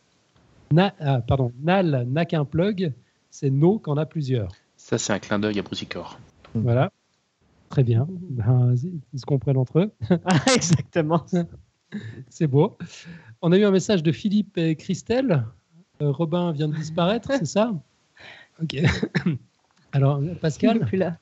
[0.72, 2.91] Na, ah, pardon, Nal n'a qu'un plug,
[3.30, 4.51] c'est No qu'en a plusieurs.
[4.76, 6.20] Ça, c'est un clin d'œil à Brucicor.
[6.53, 6.91] Voilà.
[7.70, 8.07] Très bien.
[8.09, 8.76] Ben,
[9.13, 9.91] ils se comprennent entre eux.
[10.55, 11.26] Exactement.
[12.30, 12.78] C'est beau.
[13.42, 15.46] On a eu un message de Philippe et Christelle.
[16.02, 17.74] Euh, Robin vient de disparaître, c'est ça
[18.62, 18.78] Ok.
[19.92, 21.18] Alors, Pascal plus là.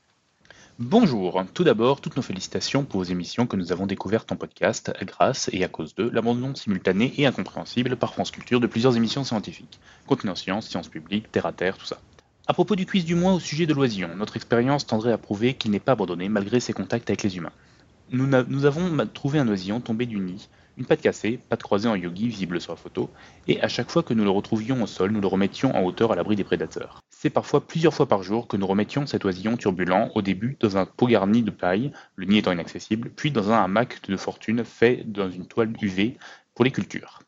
[0.80, 1.44] Bonjour.
[1.54, 5.50] Tout d'abord, toutes nos félicitations pour vos émissions que nous avons découvertes en podcast grâce
[5.52, 9.80] et à cause de l'abandon simultané et incompréhensible par France Culture de plusieurs émissions scientifiques.
[10.06, 12.00] Continent sciences, sciences publiques, terre à terre, tout ça.
[12.46, 15.56] À propos du quiz du mois au sujet de l'oisillon, notre expérience tendrait à prouver
[15.56, 17.54] qu'il n'est pas abandonné malgré ses contacts avec les humains.
[18.12, 20.48] Nous, nous avons trouvé un oisillon tombé du nid
[20.78, 23.10] Une patte cassée, patte croisée en yogi visible sur la photo,
[23.48, 26.12] et à chaque fois que nous le retrouvions au sol, nous le remettions en hauteur
[26.12, 27.02] à l'abri des prédateurs.
[27.10, 30.78] C'est parfois plusieurs fois par jour que nous remettions cet oisillon turbulent, au début dans
[30.78, 34.64] un pot garni de paille, le nid étant inaccessible, puis dans un hamac de fortune
[34.64, 36.16] fait dans une toile UV
[36.54, 37.24] pour les cultures.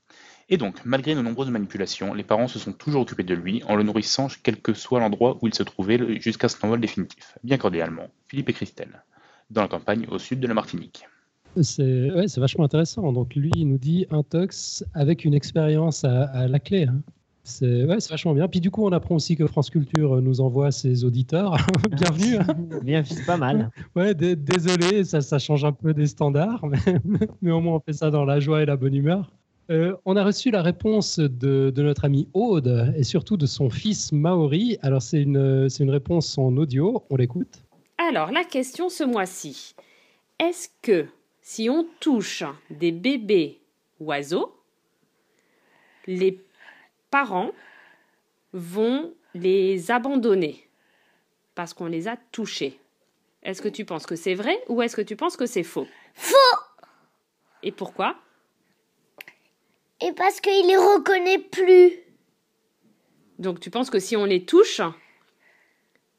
[0.50, 3.76] Et donc, malgré nos nombreuses manipulations, les parents se sont toujours occupés de lui, en
[3.76, 7.36] le nourrissant quel que soit l'endroit où il se trouvait jusqu'à son envol définitif.
[7.44, 9.04] Bien cordialement, Philippe et Christelle,
[9.50, 11.06] dans la campagne au sud de la Martinique.
[11.62, 13.12] C'est ouais, vachement intéressant.
[13.12, 16.84] Donc lui, il nous dit un tox avec une expérience à, la clé.
[16.84, 17.02] Hein.
[17.44, 18.48] C'est ouais, vachement bien.
[18.48, 21.58] Puis du coup, on apprend aussi que France Culture nous envoie ses auditeurs.
[21.92, 22.38] Bienvenue.
[22.38, 22.80] Hein.
[22.84, 23.72] Bien, c'est pas mal.
[23.96, 26.64] Ouais, désolé, ça, ça, change un peu des standards,
[27.04, 29.32] mais, mais, au moins on fait ça dans la joie et la bonne humeur.
[29.72, 33.70] Euh, on a reçu la réponse de, de, notre ami Aude et surtout de son
[33.70, 34.78] fils Maori.
[34.82, 37.64] Alors c'est une, une réponse en audio, on l'écoute.
[38.10, 39.76] Alors la question ce mois-ci,
[40.40, 41.08] est-ce que
[41.50, 43.60] si on touche des bébés
[44.00, 44.56] oiseaux,
[46.06, 46.40] les
[47.10, 47.54] parents
[48.54, 50.70] vont les abandonner
[51.56, 52.80] parce qu'on les a touchés.
[53.42, 55.88] Est-ce que tu penses que c'est vrai ou est-ce que tu penses que c'est faux?
[56.14, 56.60] Faux
[57.64, 58.16] Et pourquoi?
[60.02, 61.94] Et parce qu'il les reconnaît plus.
[63.40, 64.82] Donc tu penses que si on les touche,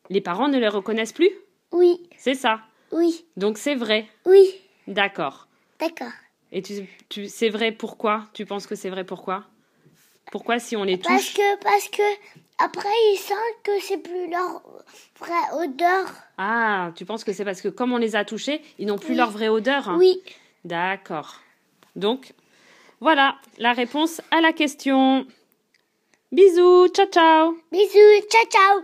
[0.09, 1.31] les parents ne les reconnaissent plus?
[1.71, 2.03] Oui.
[2.17, 3.25] C'est ça Oui.
[3.37, 4.61] Donc c'est vrai Oui.
[4.91, 5.47] D'accord.
[5.79, 6.13] D'accord.
[6.53, 8.27] Et tu, tu c'est vrai pourquoi?
[8.35, 9.45] Tu penses que c'est vrai pourquoi?
[10.33, 11.07] Pourquoi si on les touche?
[11.07, 12.03] Parce que parce que
[12.59, 14.61] après ils sentent que c'est plus leur
[15.19, 16.13] vraie odeur.
[16.39, 19.15] Ah, tu penses que c'est parce que comme on les a touchés, ils n'ont plus
[19.15, 19.95] leur vraie odeur?
[19.97, 20.21] Oui.
[20.65, 21.41] D'accord.
[21.95, 22.35] Donc
[23.01, 25.25] voilà la réponse à la question.
[26.33, 27.57] Bisous, ciao ciao.
[27.71, 28.83] Bisous, ciao ciao.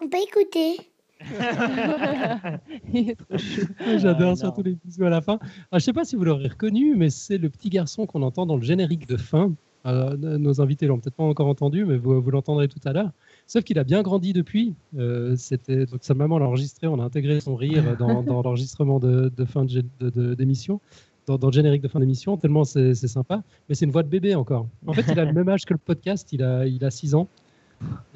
[0.00, 0.89] On peut écouter.
[3.98, 5.34] J'adore surtout les bisous à la fin.
[5.34, 8.22] Alors, je ne sais pas si vous l'aurez reconnu, mais c'est le petit garçon qu'on
[8.22, 9.52] entend dans le générique de fin.
[9.84, 13.10] nos invités l'ont peut-être pas encore entendu, mais vous, vous l'entendrez tout à l'heure.
[13.46, 14.74] Sauf qu'il a bien grandi depuis.
[14.98, 19.30] Euh, c'était donc sa maman l'a enregistré, on a intégré son rire dans, l'enregistrement de,
[19.44, 20.80] fin d'émission,
[21.26, 23.42] dans, dans, le générique de fin d'émission, tellement c'est sympa.
[23.68, 24.66] Mais c'est une voix de bébé encore.
[24.86, 27.14] En fait, il a le même âge que le podcast, il a, il a 6
[27.14, 27.28] ans.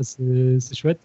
[0.01, 1.01] C'est chouette.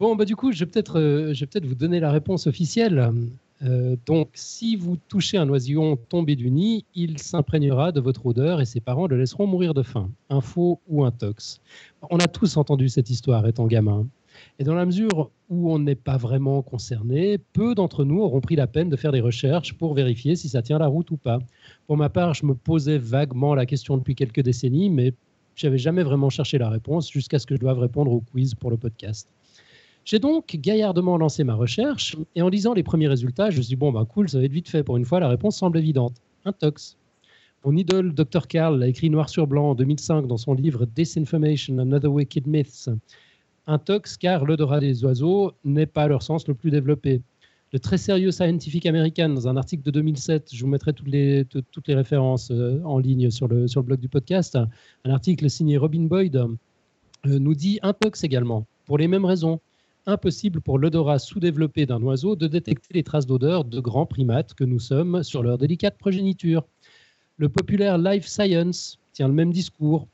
[0.00, 3.12] Bon, bah, du coup, je vais peut-être euh, peut vous donner la réponse officielle.
[3.62, 8.62] Euh, donc, si vous touchez un oisillon tombé du nid, il s'imprégnera de votre odeur
[8.62, 10.10] et ses parents le laisseront mourir de faim.
[10.30, 11.60] Un faux ou un tox.
[12.10, 14.06] On a tous entendu cette histoire étant gamin.
[14.58, 18.56] Et dans la mesure où on n'est pas vraiment concerné, peu d'entre nous auront pris
[18.56, 21.40] la peine de faire des recherches pour vérifier si ça tient la route ou pas.
[21.86, 25.12] Pour ma part, je me posais vaguement la question depuis quelques décennies, mais
[25.56, 28.54] je n'avais jamais vraiment cherché la réponse jusqu'à ce que je doive répondre au quiz
[28.54, 29.28] pour le podcast.
[30.04, 33.70] J'ai donc gaillardement lancé ma recherche et en lisant les premiers résultats, je me suis
[33.70, 34.82] dit, bon, bah cool, ça va être vite fait.
[34.82, 36.16] Pour une fois, la réponse semble évidente.
[36.44, 36.96] Un tox.
[37.64, 38.46] Mon idole, Dr.
[38.48, 42.46] Karl, l'a écrit noir sur blanc en 2005 dans son livre Disinformation and Other Wicked
[42.46, 42.88] Myths.
[43.66, 47.20] Un tox car l'odorat des oiseaux n'est pas leur sens le plus développé.
[47.72, 51.44] Le très sérieux Scientific American, dans un article de 2007, je vous mettrai toutes les,
[51.44, 54.56] toutes les références euh, en ligne sur le, sur le blog du podcast,
[55.04, 56.48] un article signé Robin Boyd, euh,
[57.26, 59.60] nous dit un tox également, pour les mêmes raisons
[60.06, 64.64] impossible pour l'odorat sous-développé d'un oiseau de détecter les traces d'odeur de grands primates que
[64.64, 66.66] nous sommes sur leur délicate progéniture.
[67.36, 70.08] Le populaire Life Science tient le même discours.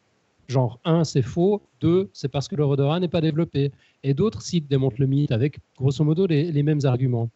[0.49, 3.73] Genre 1, c'est faux, 2, c'est parce que leur odorat n'est pas développé.
[4.03, 7.31] Et d'autres sites démontrent le mythe avec grosso modo les mêmes arguments.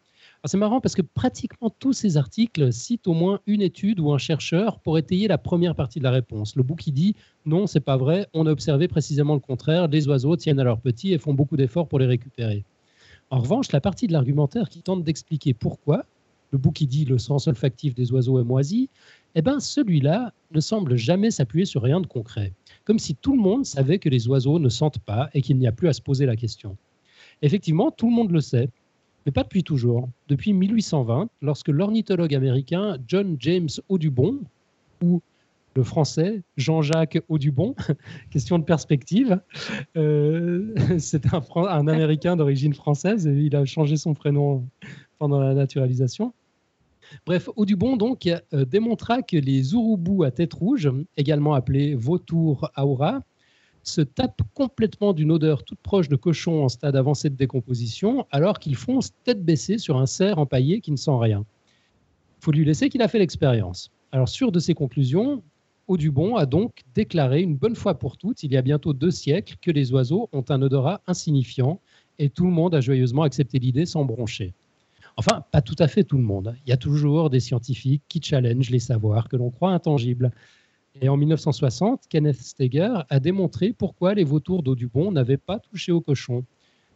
[0.45, 4.17] C'est marrant parce que pratiquement tous ces articles citent au moins une étude ou un
[4.17, 6.55] chercheur pour étayer la première partie de la réponse.
[6.55, 7.15] Le bout qui dit
[7.45, 10.79] non, c'est pas vrai, on a observé précisément le contraire, les oiseaux tiennent à leurs
[10.79, 12.65] petits et font beaucoup d'efforts pour les récupérer.
[13.29, 16.05] En revanche, la partie de l'argumentaire qui tente d'expliquer pourquoi
[16.49, 18.89] le bout qui dit le sens olfactif des oiseaux est moisi,
[19.35, 22.51] eh ben celui-là ne semble jamais s'appuyer sur rien de concret,
[22.83, 25.67] comme si tout le monde savait que les oiseaux ne sentent pas et qu'il n'y
[25.67, 26.75] a plus à se poser la question.
[27.43, 28.69] Effectivement, tout le monde le sait,
[29.25, 30.09] mais pas depuis toujours.
[30.27, 34.39] Depuis 1820, lorsque l'ornithologue américain John James Audubon,
[35.03, 35.21] ou
[35.75, 37.75] le français Jean-Jacques Audubon,
[38.31, 39.39] question de perspective,
[39.95, 44.65] euh, c'est un, Américain d'origine française, et il a changé son prénom
[45.19, 46.33] pendant la naturalisation.
[47.25, 53.21] Bref, Audubon donc euh, démontra que les urubus à tête rouge, également appelés vautours aura,
[53.83, 58.59] se tapent complètement d'une odeur toute proche de cochon en stade avancé de décomposition, alors
[58.59, 61.45] qu'ils foncent tête baissée sur un cerf empaillé qui ne sent rien.
[62.39, 63.91] Faut lui laisser qu'il a fait l'expérience.
[64.11, 65.41] Alors, sûr de ses conclusions,
[65.87, 69.55] Audubon a donc déclaré une bonne fois pour toutes, il y a bientôt deux siècles,
[69.61, 71.79] que les oiseaux ont un odorat insignifiant,
[72.19, 74.53] et tout le monde a joyeusement accepté l'idée sans broncher.
[75.17, 76.55] Enfin, pas tout à fait tout le monde.
[76.65, 80.31] Il y a toujours des scientifiques qui challengent les savoirs que l'on croit intangibles.
[80.99, 86.01] Et en 1960, Kenneth Steger a démontré pourquoi les vautours d'Audubon n'avaient pas touché au
[86.01, 86.43] cochon.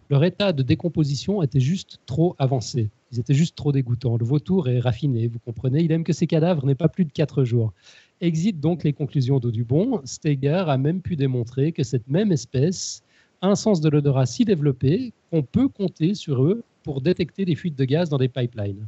[0.10, 2.89] Leur état de décomposition était juste trop avancé.
[3.12, 4.18] Ils étaient juste trop dégoûtants.
[4.18, 5.82] Le vautour est raffiné, vous comprenez.
[5.82, 7.74] Il aime que ses cadavres n'aient pas plus de 4 jours.
[8.22, 10.02] Exit donc les conclusions d'Audubon.
[10.04, 13.02] Steger a même pu démontrer que cette même espèce
[13.41, 17.56] a un sens de l'odorat si développé qu'on peut compter sur eux pour détecter des
[17.56, 18.88] fuites de gaz dans des pipelines.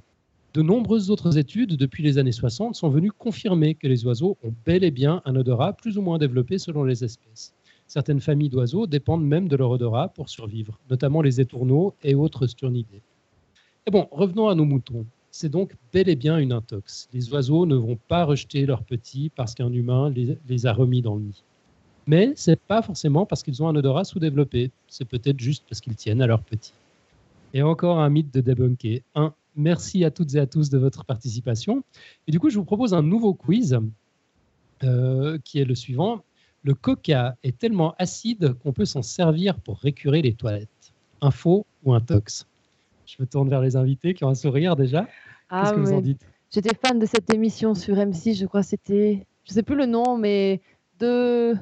[0.53, 4.53] De nombreuses autres études depuis les années 60 sont venues confirmer que les oiseaux ont
[4.65, 7.53] bel et bien un odorat plus ou moins développé selon les espèces.
[7.87, 12.47] Certaines familles d'oiseaux dépendent même de leur odorat pour survivre, notamment les étourneaux et autres
[12.47, 13.01] sturnidés.
[13.85, 15.05] Et bon, revenons à nos moutons.
[15.31, 17.07] C'est donc bel et bien une intox.
[17.13, 21.15] Les oiseaux ne vont pas rejeter leurs petits parce qu'un humain les, a remis dans
[21.15, 21.43] le nid.
[22.07, 24.71] Mais ce n'est pas forcément parce qu'ils ont un odorat sous-développé.
[24.87, 26.73] C'est peut-être juste parce qu'ils tiennent à leurs petits.
[27.53, 29.03] Et encore un mythe de débunker.
[29.15, 31.83] Un, merci à toutes et à tous de votre participation.
[32.27, 33.79] Et du coup, je vous propose un nouveau quiz
[34.83, 36.23] euh, qui est le suivant.
[36.63, 40.93] Le coca est tellement acide qu'on peut s'en servir pour récurer les toilettes.
[41.21, 42.47] Un faux ou un tox?
[43.05, 45.07] Je me tourne vers les invités qui ont un sourire déjà.
[45.49, 46.21] Ah, Qu'est-ce que vous en dites?
[46.51, 49.85] J'étais fan de cette émission sur M6, je crois que c'était, je sais plus le
[49.85, 50.61] nom, mais
[50.99, 51.57] deux,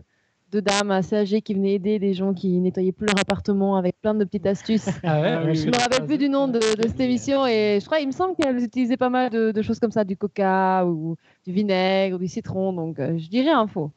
[0.55, 3.99] deux dames assez âgées qui venaient aider des gens qui nettoyaient plus leur appartement avec
[4.01, 4.87] plein de petites astuces.
[5.03, 7.85] Ah ouais, oui, Je me rappelle plus du nom de, de cette émission et je
[7.85, 10.85] crois, il me semble qu'elles utilisaient pas mal de, de choses comme ça, du coca
[10.85, 13.91] ou du vinaigre, du citron, donc euh, je dirais un faux.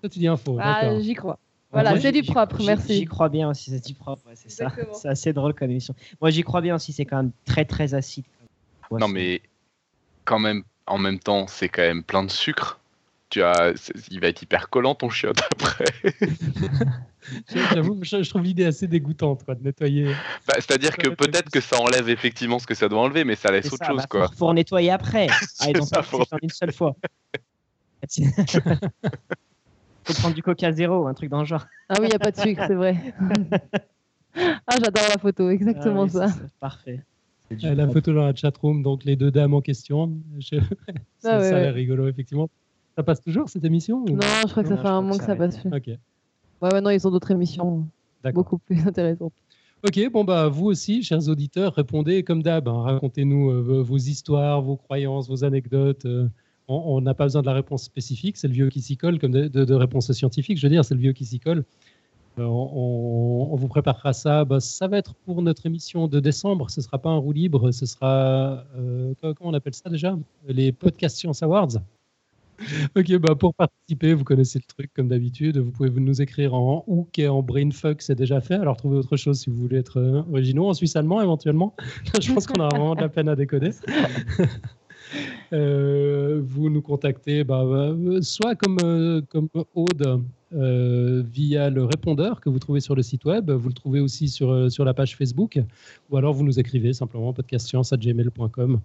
[0.00, 0.56] Toi, tu dis un faux.
[0.60, 1.38] Ah, j'y crois.
[1.70, 2.94] Voilà, c'est du propre, merci.
[2.94, 4.72] J'y crois bien aussi, c'est du propre, ouais, c'est ça.
[4.92, 5.94] C'est assez drôle comme émission.
[6.20, 8.24] Moi, j'y crois bien aussi, c'est quand même très très acide.
[8.90, 9.40] Non, mais
[10.24, 12.79] quand même, en même temps, c'est quand même plein de sucre.
[13.30, 13.72] Tu as,
[14.10, 15.84] il va être hyper collant ton chiotte après.
[17.72, 20.06] J'avoue, je, trouve l'idée assez dégoûtante quoi, de nettoyer.
[20.48, 23.36] Bah, C'est-à-dire que Ça peut-être que ça enlève effectivement ce que ça doit enlever, mais
[23.36, 24.28] ça laisse autre ça, chose, bah, quoi.
[24.28, 25.28] Faut, faut nettoyer après.
[25.60, 26.96] Ah, ont ça, faut- fait ça en une seule fois.
[30.04, 31.66] faut prendre du coca zéro, un truc dans le genre.
[31.88, 32.96] Ah oui, il n'y a pas de sucre, c'est vrai.
[34.34, 36.28] ah, j'adore la photo, exactement Ah oui, ça.
[36.28, 37.04] c'est Parfait.
[37.64, 40.12] Euh, la photo dans la chatroom, donc les deux dames en question.
[40.38, 40.56] Je-
[41.18, 41.60] ça, Ah ouais, ça a ouais.
[41.62, 42.48] l'air rigolo, effectivement.
[42.96, 45.14] Ça passe toujours cette émission ou- Non, je crois que ça Non, fait un moment
[45.14, 45.70] que que ça passe plus.
[45.74, 45.86] Ok,
[46.62, 47.86] Ouais, ouais, non, ils ont d'autres émissions
[48.34, 49.32] beaucoup plus intéressantes.
[49.86, 52.68] Ok, bon bah vous aussi, chers auditeurs, répondez comme d'hab.
[52.68, 52.82] hein.
[52.82, 56.04] Racontez-nous euh, vos- histoires, vos croyances, vos anecdotes.
[56.04, 56.28] euh,
[56.68, 59.32] on n'a pas besoin de la réponse spécifique, c'est le vieux qui s'y colle, comme
[59.32, 61.64] de, de, de réponse scientifique, je veux dire, c'est le vieux qui s'y colle.
[62.38, 64.44] Euh, on, on vous préparera ça.
[64.44, 66.70] Bah, ça va être pour notre émission de décembre.
[66.70, 70.16] Ce sera pas un roue libre, ce sera euh, co- comment on appelle ça déjà?
[70.46, 71.78] Les Podcast Science Awards.
[72.96, 75.58] Ok, bah pour participer, vous connaissez le truc comme d'habitude.
[75.58, 78.54] Vous pouvez nous écrire en hook et en brainfuck, c'est déjà fait.
[78.54, 81.74] Alors trouvez autre chose si vous voulez être euh, originaux, en suisse allemand éventuellement.
[82.20, 83.70] Je pense qu'on aura vraiment de la peine à décoder.
[85.52, 92.48] Euh, vous nous contactez bah, euh, soit comme, euh, comme Aude via le répondeur que
[92.48, 95.60] vous trouvez sur le site web, vous le trouvez aussi sur, sur la page Facebook,
[96.10, 98.80] ou alors vous nous écrivez simplement podcastscience.gmail.com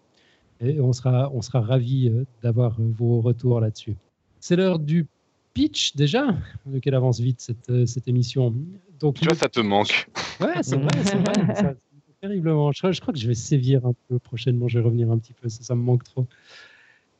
[0.61, 3.95] et on sera, on sera ravis euh, d'avoir euh, vos retours là-dessus.
[4.39, 5.05] C'est l'heure du
[5.53, 6.35] pitch déjà,
[6.71, 8.53] lequel avance vite cette, euh, cette émission.
[8.99, 10.07] Donc, Tu vois, ça te manque.
[10.39, 11.55] Ouais, c'est vrai, c'est vrai.
[11.55, 11.73] Ça,
[12.21, 12.71] terriblement.
[12.71, 14.67] Je, crois- je crois que je vais sévir un peu prochainement.
[14.67, 15.47] Je vais revenir un petit peu.
[15.49, 16.25] Ça, ça me manque trop.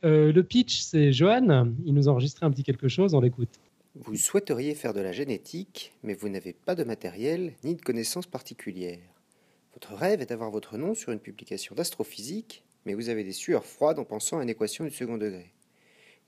[0.03, 1.69] Euh, le pitch, c'est Johan.
[1.85, 3.13] Il nous a enregistré un petit quelque chose.
[3.13, 3.49] On l'écoute.
[3.95, 8.27] Vous souhaiteriez faire de la génétique, mais vous n'avez pas de matériel ni de connaissances
[8.27, 8.99] particulières.
[9.73, 13.65] Votre rêve est d'avoir votre nom sur une publication d'astrophysique, mais vous avez des sueurs
[13.65, 15.51] froides en pensant à une équation du second degré.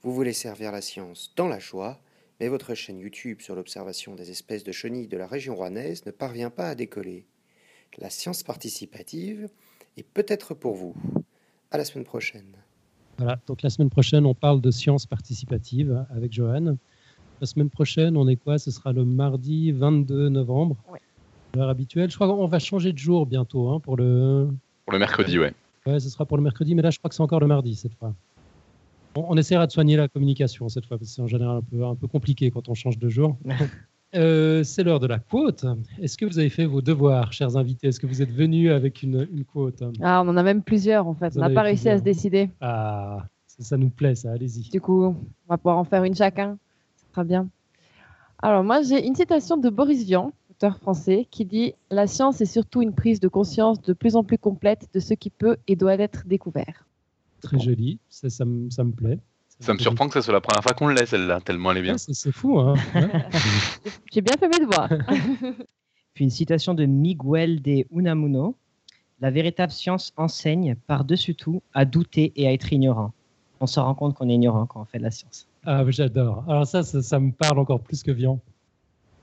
[0.02, 2.00] Vous voulez servir la science dans la joie,
[2.40, 6.10] mais votre chaîne YouTube sur l'observation des espèces de chenilles de la région rouennaise ne
[6.10, 7.26] parvient pas à décoller.
[7.98, 9.48] La science participative
[9.96, 10.94] est peut-être pour vous.
[11.70, 12.56] À la semaine prochaine.
[13.18, 13.40] Voilà.
[13.46, 16.76] Donc la semaine prochaine, on parle de sciences participatives avec Johan.
[17.40, 18.58] La semaine prochaine, on est quoi?
[18.58, 20.76] Ce sera le mardi 22 novembre.
[20.90, 21.00] Ouais.
[21.54, 22.10] L'heure habituelle.
[22.10, 24.48] Je crois qu'on va changer de jour bientôt hein, pour le.
[24.84, 25.52] Pour le mercredi, ouais.
[25.88, 27.74] Ouais, ce sera pour le mercredi, mais là, je crois que c'est encore le mardi
[27.74, 28.14] cette fois.
[29.16, 31.62] On, on essaiera de soigner la communication cette fois, parce que c'est en général un
[31.62, 33.36] peu, un peu compliqué quand on change de jour.
[34.14, 35.66] Euh, c'est l'heure de la quote.
[36.00, 37.88] Est-ce que vous avez fait vos devoirs, chers invités?
[37.88, 39.82] Est-ce que vous êtes venus avec une, une quote?
[40.00, 41.28] Ah, on en a même plusieurs en fait.
[41.34, 42.48] Vous On n'a pas réussi à se décider.
[42.62, 44.32] Ah, ça, ça nous plaît, ça.
[44.32, 44.70] Allez-y.
[44.70, 45.16] Du coup, on
[45.46, 46.56] va pouvoir en faire une chacun.
[46.96, 47.48] Ça sera bien.
[48.42, 50.32] Alors, moi, j'ai une citation de Boris Vian,
[50.78, 54.38] français, qui dit La science est surtout une prise de conscience de plus en plus
[54.38, 56.86] complète de ce qui peut et doit être découvert.
[57.40, 57.98] Très joli.
[58.10, 59.18] Ça, ça, me, ça me plaît.
[59.60, 61.82] Ça me surprend que ce soit la première fois qu'on l'ait, celle-là, tellement elle est
[61.82, 61.92] bien.
[61.94, 62.74] Ouais, c'est fou, hein.
[64.12, 64.88] J'ai bien fait mes devoirs.
[66.14, 68.56] Puis une citation de Miguel de Unamuno
[69.20, 73.12] La véritable science enseigne par-dessus tout à douter et à être ignorant.
[73.60, 75.48] On se rend compte qu'on est ignorant quand on fait de la science.
[75.64, 76.44] Ah, j'adore.
[76.48, 78.40] Alors ça, ça, ça me parle encore plus que Vian.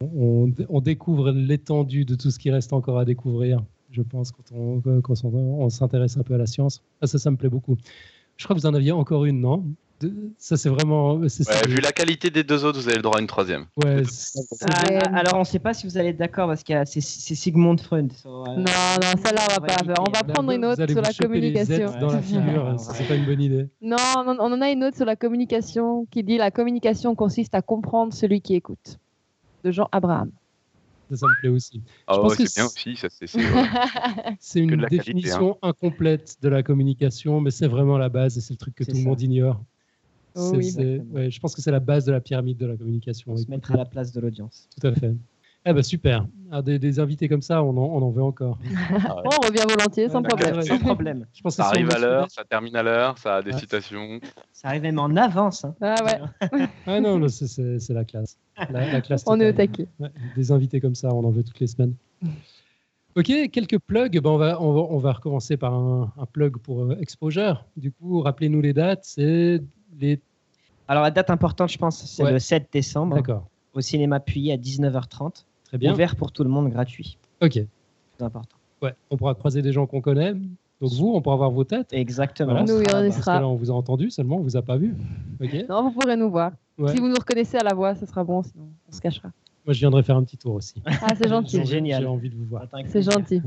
[0.01, 4.43] On, on découvre l'étendue de tout ce qui reste encore à découvrir, je pense, quand
[4.53, 6.81] on, quand on, on s'intéresse un peu à la science.
[7.01, 7.77] Ah, ça, ça me plaît beaucoup.
[8.37, 9.63] Je crois que vous en aviez encore une, non?
[10.01, 11.21] De- Ça, c'est vraiment...
[11.29, 11.67] c'est Ouais, ça.
[11.69, 13.67] vu la qualité des deux autres, vous avez le droit à une troisième.
[13.81, 14.01] Ouais,
[14.69, 14.83] Ah,
[15.13, 18.11] alors, on ne sait pas si vous allez être d'accord parce que c'est Sigmund Freud.
[18.11, 19.93] so, euh, Non, non, celle-là, on va pas faire.
[20.05, 21.91] On va Là, prendre une autre sur la communication.
[22.01, 23.67] Dans la figure, ça, c'est pas une bonne idée.
[23.81, 27.55] Non, on on en a une autre sur la communication qui dit la communication consiste
[27.55, 28.97] à comprendre celui qui écoute.
[29.65, 30.31] De Jean Abraham.
[31.09, 31.81] Ça, ça me plaît aussi.
[32.05, 33.35] Ah pense ouais, que c'est bien aussi, ça c'est.
[33.35, 33.41] ouais.
[34.55, 38.57] Une qualité, définition incomplète de la communication, mais c'est vraiment la base et c'est le
[38.57, 39.63] truc que tout le monde ignore.
[40.35, 40.71] Oh oui.
[41.11, 43.31] ouais, je pense que c'est la base de la pyramide de la communication.
[43.31, 44.67] On se mettre à la place de l'audience.
[44.79, 45.15] Tout à fait.
[45.67, 46.27] Eh ben super.
[46.51, 48.57] Ah, des, des invités comme ça, on en, on en veut encore.
[49.07, 49.23] Ah ouais.
[49.23, 50.61] Bon, on revient volontiers, sans problème.
[50.61, 51.25] Sans problème.
[51.33, 53.59] Je pense que Ça arrive à l'heure, ça termine à l'heure, ça a des Ouais.
[53.59, 54.19] citations.
[54.53, 55.65] Ça arrive même en avance.
[55.65, 55.73] hein.
[55.81, 58.37] Ah ouais, Ah non, non, c'est- c'est c'est la classe.
[58.69, 59.87] La, la classe on est au taquet.
[59.99, 61.95] Ouais, des invités comme ça, on en veut toutes les semaines.
[63.17, 64.19] Ok, quelques plugs.
[64.21, 67.65] Ben, on, va, on, va, on va recommencer par un, un plug pour euh, Exposure.
[67.77, 69.03] Du coup, rappelez-nous les dates.
[69.03, 69.61] C'est
[69.99, 70.19] les.
[70.87, 72.31] Alors, la date importante, je pense, c'est Ouais.
[72.33, 73.47] le 7 décembre D'accord.
[73.73, 75.45] au cinéma Puy à 19h30.
[75.75, 75.93] Très bien.
[75.93, 77.17] Ouvert pour tout le monde, gratuit.
[77.41, 77.53] Ok.
[78.17, 78.55] C'est important.
[78.81, 80.33] Ouais, on pourra croiser des gens qu'on connaît.
[80.33, 81.91] Donc vous, on pourra voir vos têtes.
[81.93, 82.51] Exactement.
[82.51, 82.65] Voilà.
[82.65, 84.95] Nous, On sera que là, vous a entendu seulement, on vous a pas vu.
[85.41, 85.53] Ok.
[85.69, 86.51] Non, vous pourrez nous voir.
[86.77, 86.91] Ouais.
[86.93, 89.29] Si vous nous reconnaissez à la voix, ce sera bon, sinon on se cachera.
[89.65, 90.75] Moi, je viendrai faire un petit tour aussi.
[90.85, 91.57] Ah, c'est gentil.
[91.57, 92.01] C'est génial.
[92.01, 92.67] J'ai envie de vous voir.
[92.87, 93.41] C'est gentil.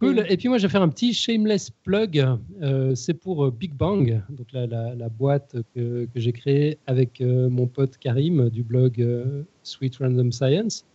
[0.00, 0.26] Cool.
[0.28, 2.22] Et puis moi, je vais faire un petit shameless plug.
[2.60, 6.78] Euh, c'est pour euh, Big Bang, donc la, la- la boîte que, que j'ai créée
[6.86, 10.86] avec euh, mon pote Karim du blog euh, Sweet Random Science, euh,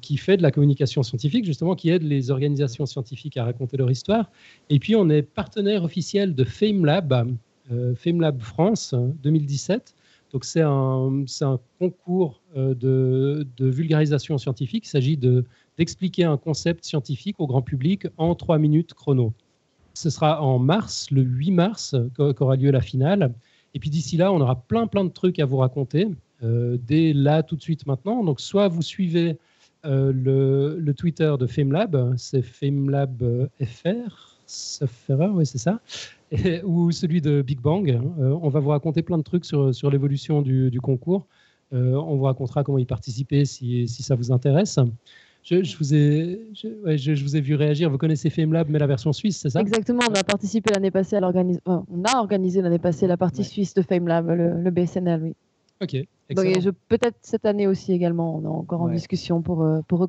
[0.00, 3.90] qui fait de la communication scientifique, justement, qui aide les organisations scientifiques à raconter leur
[3.90, 4.30] histoire.
[4.70, 7.36] Et puis, on est partenaire officiel de FameLab,
[7.70, 9.94] euh, FameLab France euh, 2017.
[10.32, 11.24] Donc, c'est un,
[11.78, 14.86] concours euh, de, vulgarisation scientifique.
[14.86, 15.44] Il s'agit de
[15.78, 19.32] d'expliquer un concept scientifique au grand public en trois minutes chrono.
[19.94, 23.32] Ce sera en mars, le 8 mars, qu'au- qu'aura lieu la finale.
[23.74, 26.08] Et puis d'ici là, on aura plein plein de trucs à vous raconter
[26.42, 28.24] euh, dès là, tout de suite, maintenant.
[28.24, 29.38] Donc soit vous suivez
[29.84, 35.80] euh, le, le Twitter de FameLab, c'est FameLab euh, FR, FR, oui c'est ça,
[36.30, 37.88] Et- ou celui de Big Bang.
[37.90, 41.26] Euh, on va vous raconter plein de trucs sur, sur l'évolution du, du concours.
[41.72, 44.78] Euh, on vous racontera comment y participer si, si ça vous intéresse.
[45.42, 47.90] Je, je vous ai, je, ouais, je- je vous ai vu réagir.
[47.90, 49.60] Vous connaissez FameLab, mais la version suisse, c'est ça?
[49.60, 51.84] Exactement, on a participé l'année passée à l'organisation.
[51.90, 53.46] on a organisé l'année passée la partie Ouais.
[53.48, 55.34] suisse de FameLab, le, le BSNL, oui.
[55.82, 55.96] Ok,
[56.28, 56.60] excellent.
[56.60, 58.94] je- peut-être cette année aussi également, on est encore en Ouais.
[58.94, 60.06] discussion pour, euh, pour,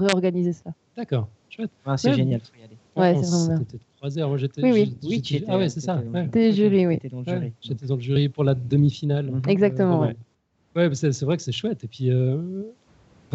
[0.00, 0.72] réorganiser ça.
[0.96, 1.70] D'accord, chouette.
[1.84, 2.14] Ah, c'est Ouais.
[2.16, 2.76] génial, faut y aller.
[2.96, 4.26] Ouais, c'est vraiment bien.
[4.28, 4.84] Moi, j'étais, Oui, oui.
[4.86, 6.02] j'étais- Oui, tu j'étais- étais- ah ouais, c'est ça.
[6.24, 6.94] t'étais jury, oui.
[6.96, 7.52] T'étais dans le Ouais, jury.
[7.60, 9.30] J'étais dans le jury pour la demi-finale.
[9.30, 9.42] Mhm.
[9.46, 10.94] Exactement, Euh, ouais.
[10.94, 11.84] C'est vrai que c'est chouette.
[11.84, 12.62] Et puis, euh,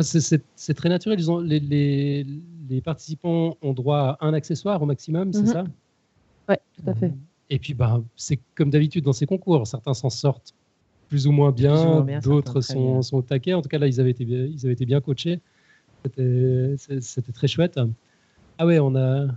[0.02, 1.18] c'est- très naturel.
[1.20, 2.26] Ils ont, les, les,
[2.70, 5.48] les participants ont droit à un accessoire au maximum, c'est Mhm.
[5.48, 5.64] ça?
[6.50, 7.14] Ouais, tout à fait.
[7.50, 9.66] Et puis, bah, c'est comme d'habitude dans ces concours.
[9.66, 10.54] Certains s'en sortent
[11.08, 13.02] plus ou moins bien, d'autres bien.
[13.02, 13.54] sont, taquet.
[13.54, 15.40] En tout cas, là, ils avaient été, bien- ils avaient été bien coachés.
[16.06, 17.80] C'était très chouette.
[18.58, 19.28] Ah ouais, on a,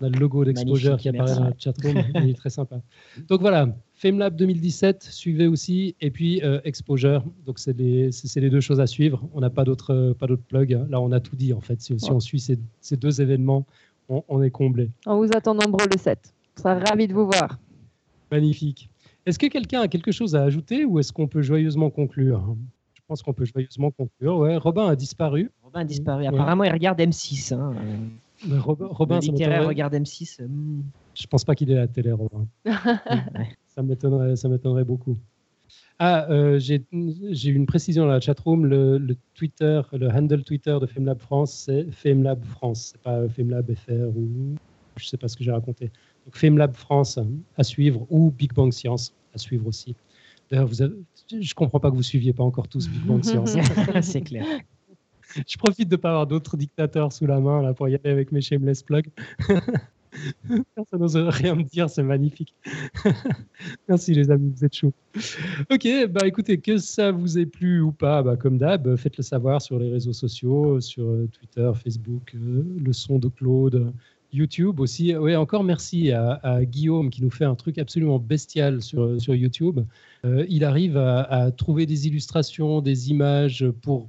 [0.00, 1.40] on a le logo d'Exposure qui apparaît merci.
[1.40, 1.94] dans la chatroom.
[2.24, 2.80] Il est très sympa.
[3.28, 5.94] Donc voilà, FameLab 2017, suivez aussi.
[6.00, 8.10] Et puis euh, Exposure, donc c'est les,
[8.50, 9.26] deux choses à suivre.
[9.34, 10.78] On n'a pas d'autres euh, pas d'autres plugs.
[10.88, 11.80] Là, on a tout dit en fait.
[11.80, 13.66] Si, on suit ces, ces deux événements,
[14.08, 14.90] on, on est comblé.
[15.06, 16.34] On vous attend nombreux le 7.
[16.58, 17.58] On sera ravis de vous voir.
[18.30, 18.88] Magnifique.
[19.26, 22.56] Est-ce que quelqu'un a quelque chose à ajouter ou est-ce qu'on peut joyeusement conclure?
[22.94, 24.38] Je pense qu'on peut joyeusement conclure.
[24.38, 25.50] Ouais, Robin a disparu.
[25.62, 26.22] Robin a disparu.
[26.22, 26.28] Ouais.
[26.28, 27.54] Apparemment, il regarde M6.
[27.54, 27.74] Hein.
[27.76, 27.96] euh,
[28.48, 30.40] Mais Robin, Robin le littéraire regarde M6.
[30.40, 30.82] euh, hmm.
[31.14, 32.46] Je pense pas qu'il est à la télé, Robin.
[33.68, 35.16] ça m'étonnerait, ça m'étonnerait beaucoup.
[35.98, 38.66] Ah, euh, j'ai une précision dans la chatroom.
[38.66, 42.92] Le, le Twitter, le handle Twitter de FameLab France, c'est FameLab France.
[42.92, 44.56] C'est pas FameLab FR ou
[44.96, 45.90] je sais pas ce que j'ai raconté.
[46.24, 47.18] Donc FameLab France
[47.56, 49.94] à suivre ou Big Bang Science à suivre aussi.
[50.50, 50.94] D'ailleurs, vous avez-
[51.40, 53.54] je comprends pas que vous suiviez pas encore tous Big Bang Science.
[54.02, 54.44] c'est clair.
[55.48, 58.10] Je profite de ne pas avoir d'autres dictateurs sous la main là, pour y aller
[58.10, 59.08] avec mes shameless plugs.
[60.76, 62.54] Personne n'ose rien me dire, c'est magnifique.
[63.88, 64.92] Merci les amis, vous êtes chauds.
[65.72, 69.60] Ok, bah écoutez, que ça vous ait plu ou pas, bah, comme d'hab, faites-le savoir
[69.60, 73.92] sur les réseaux sociaux, sur euh, Twitter, Facebook, euh, le son de Claude,
[74.34, 75.16] YouTube aussi.
[75.16, 79.80] Ouais, encore merci à, Guillaume qui nous fait un truc absolument bestial sur, sur YouTube.
[80.24, 84.08] Euh, il arrive à, trouver des illustrations, des images pour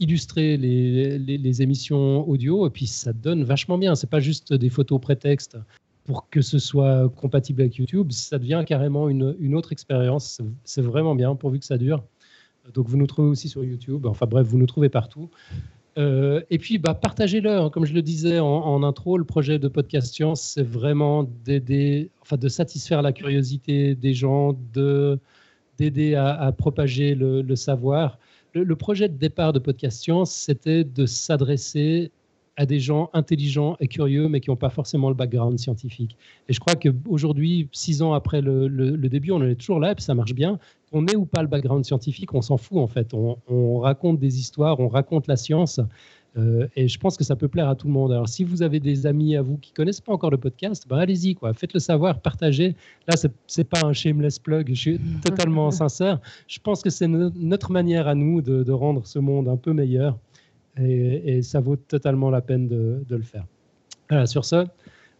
[0.00, 3.94] illustrer les, les, émissions audio et puis ça donne vachement bien.
[3.94, 5.56] C'est pas juste des photos prétextes
[6.04, 10.40] pour que ce soit compatible avec YouTube, ça devient carrément une, une autre expérience.
[10.64, 12.04] C'est vraiment bien pourvu que ça dure.
[12.72, 14.06] Donc vous nous trouvez aussi sur YouTube.
[14.06, 15.30] Enfin bref, vous nous trouvez partout.
[15.96, 17.50] Euh, et puis, bah, partagez-le.
[17.50, 17.70] Hein.
[17.70, 22.36] Comme je le disais en, intro, le projet de Podcast Science, c'est vraiment d'aider, enfin,
[22.36, 25.18] de satisfaire la curiosité des gens, de,
[25.78, 28.18] d'aider à, propager le, savoir.
[28.54, 32.10] Le, projet de départ de Podcast Science, c'était de s'adresser
[32.56, 36.16] à des gens intelligents et curieux, mais qui n'ont pas forcément le background scientifique.
[36.48, 38.68] Et je crois qu'aujourd'hui, six ans après le,
[39.08, 40.58] début, on est toujours là, et ça marche bien.
[40.94, 43.12] On ait ou pas le background scientifique, on s'en fout en fait.
[43.12, 45.80] On, raconte des histoires, on raconte la science.
[46.36, 48.10] Euh, et je pense que ça peut plaire à tout le monde.
[48.10, 50.98] Alors, si vous avez des amis à vous qui connaissent pas encore le podcast, ben
[50.98, 51.52] allez-y, quoi.
[51.52, 52.74] Faites-le savoir, partagez.
[53.06, 54.68] Là, c'est, n'est pas un shameless plug.
[54.68, 56.20] Je suis totalement sincère.
[56.48, 59.72] Je pense que c'est notre manière à nous de, de, rendre ce monde un peu
[59.72, 60.18] meilleur
[60.80, 63.44] et, ça vaut totalement la peine de, le faire.
[64.08, 64.66] Voilà, sur ce,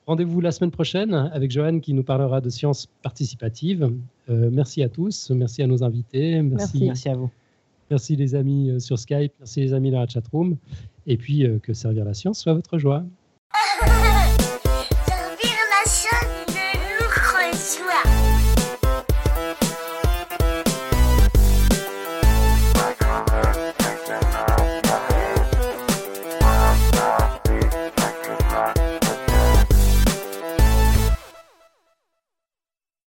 [0.06, 3.90] rendez-vous la semaine prochaine avec Joanne qui nous parlera de sciences participatives.
[4.28, 7.08] Euh, merci à tous, merci à nos invités, merci, merci.
[7.08, 7.30] à vous.
[7.90, 10.56] Merci les amis euh, sur Skype, merci les amis dans la chatroom,
[11.06, 13.04] et puis euh, que servir la science soit votre joie.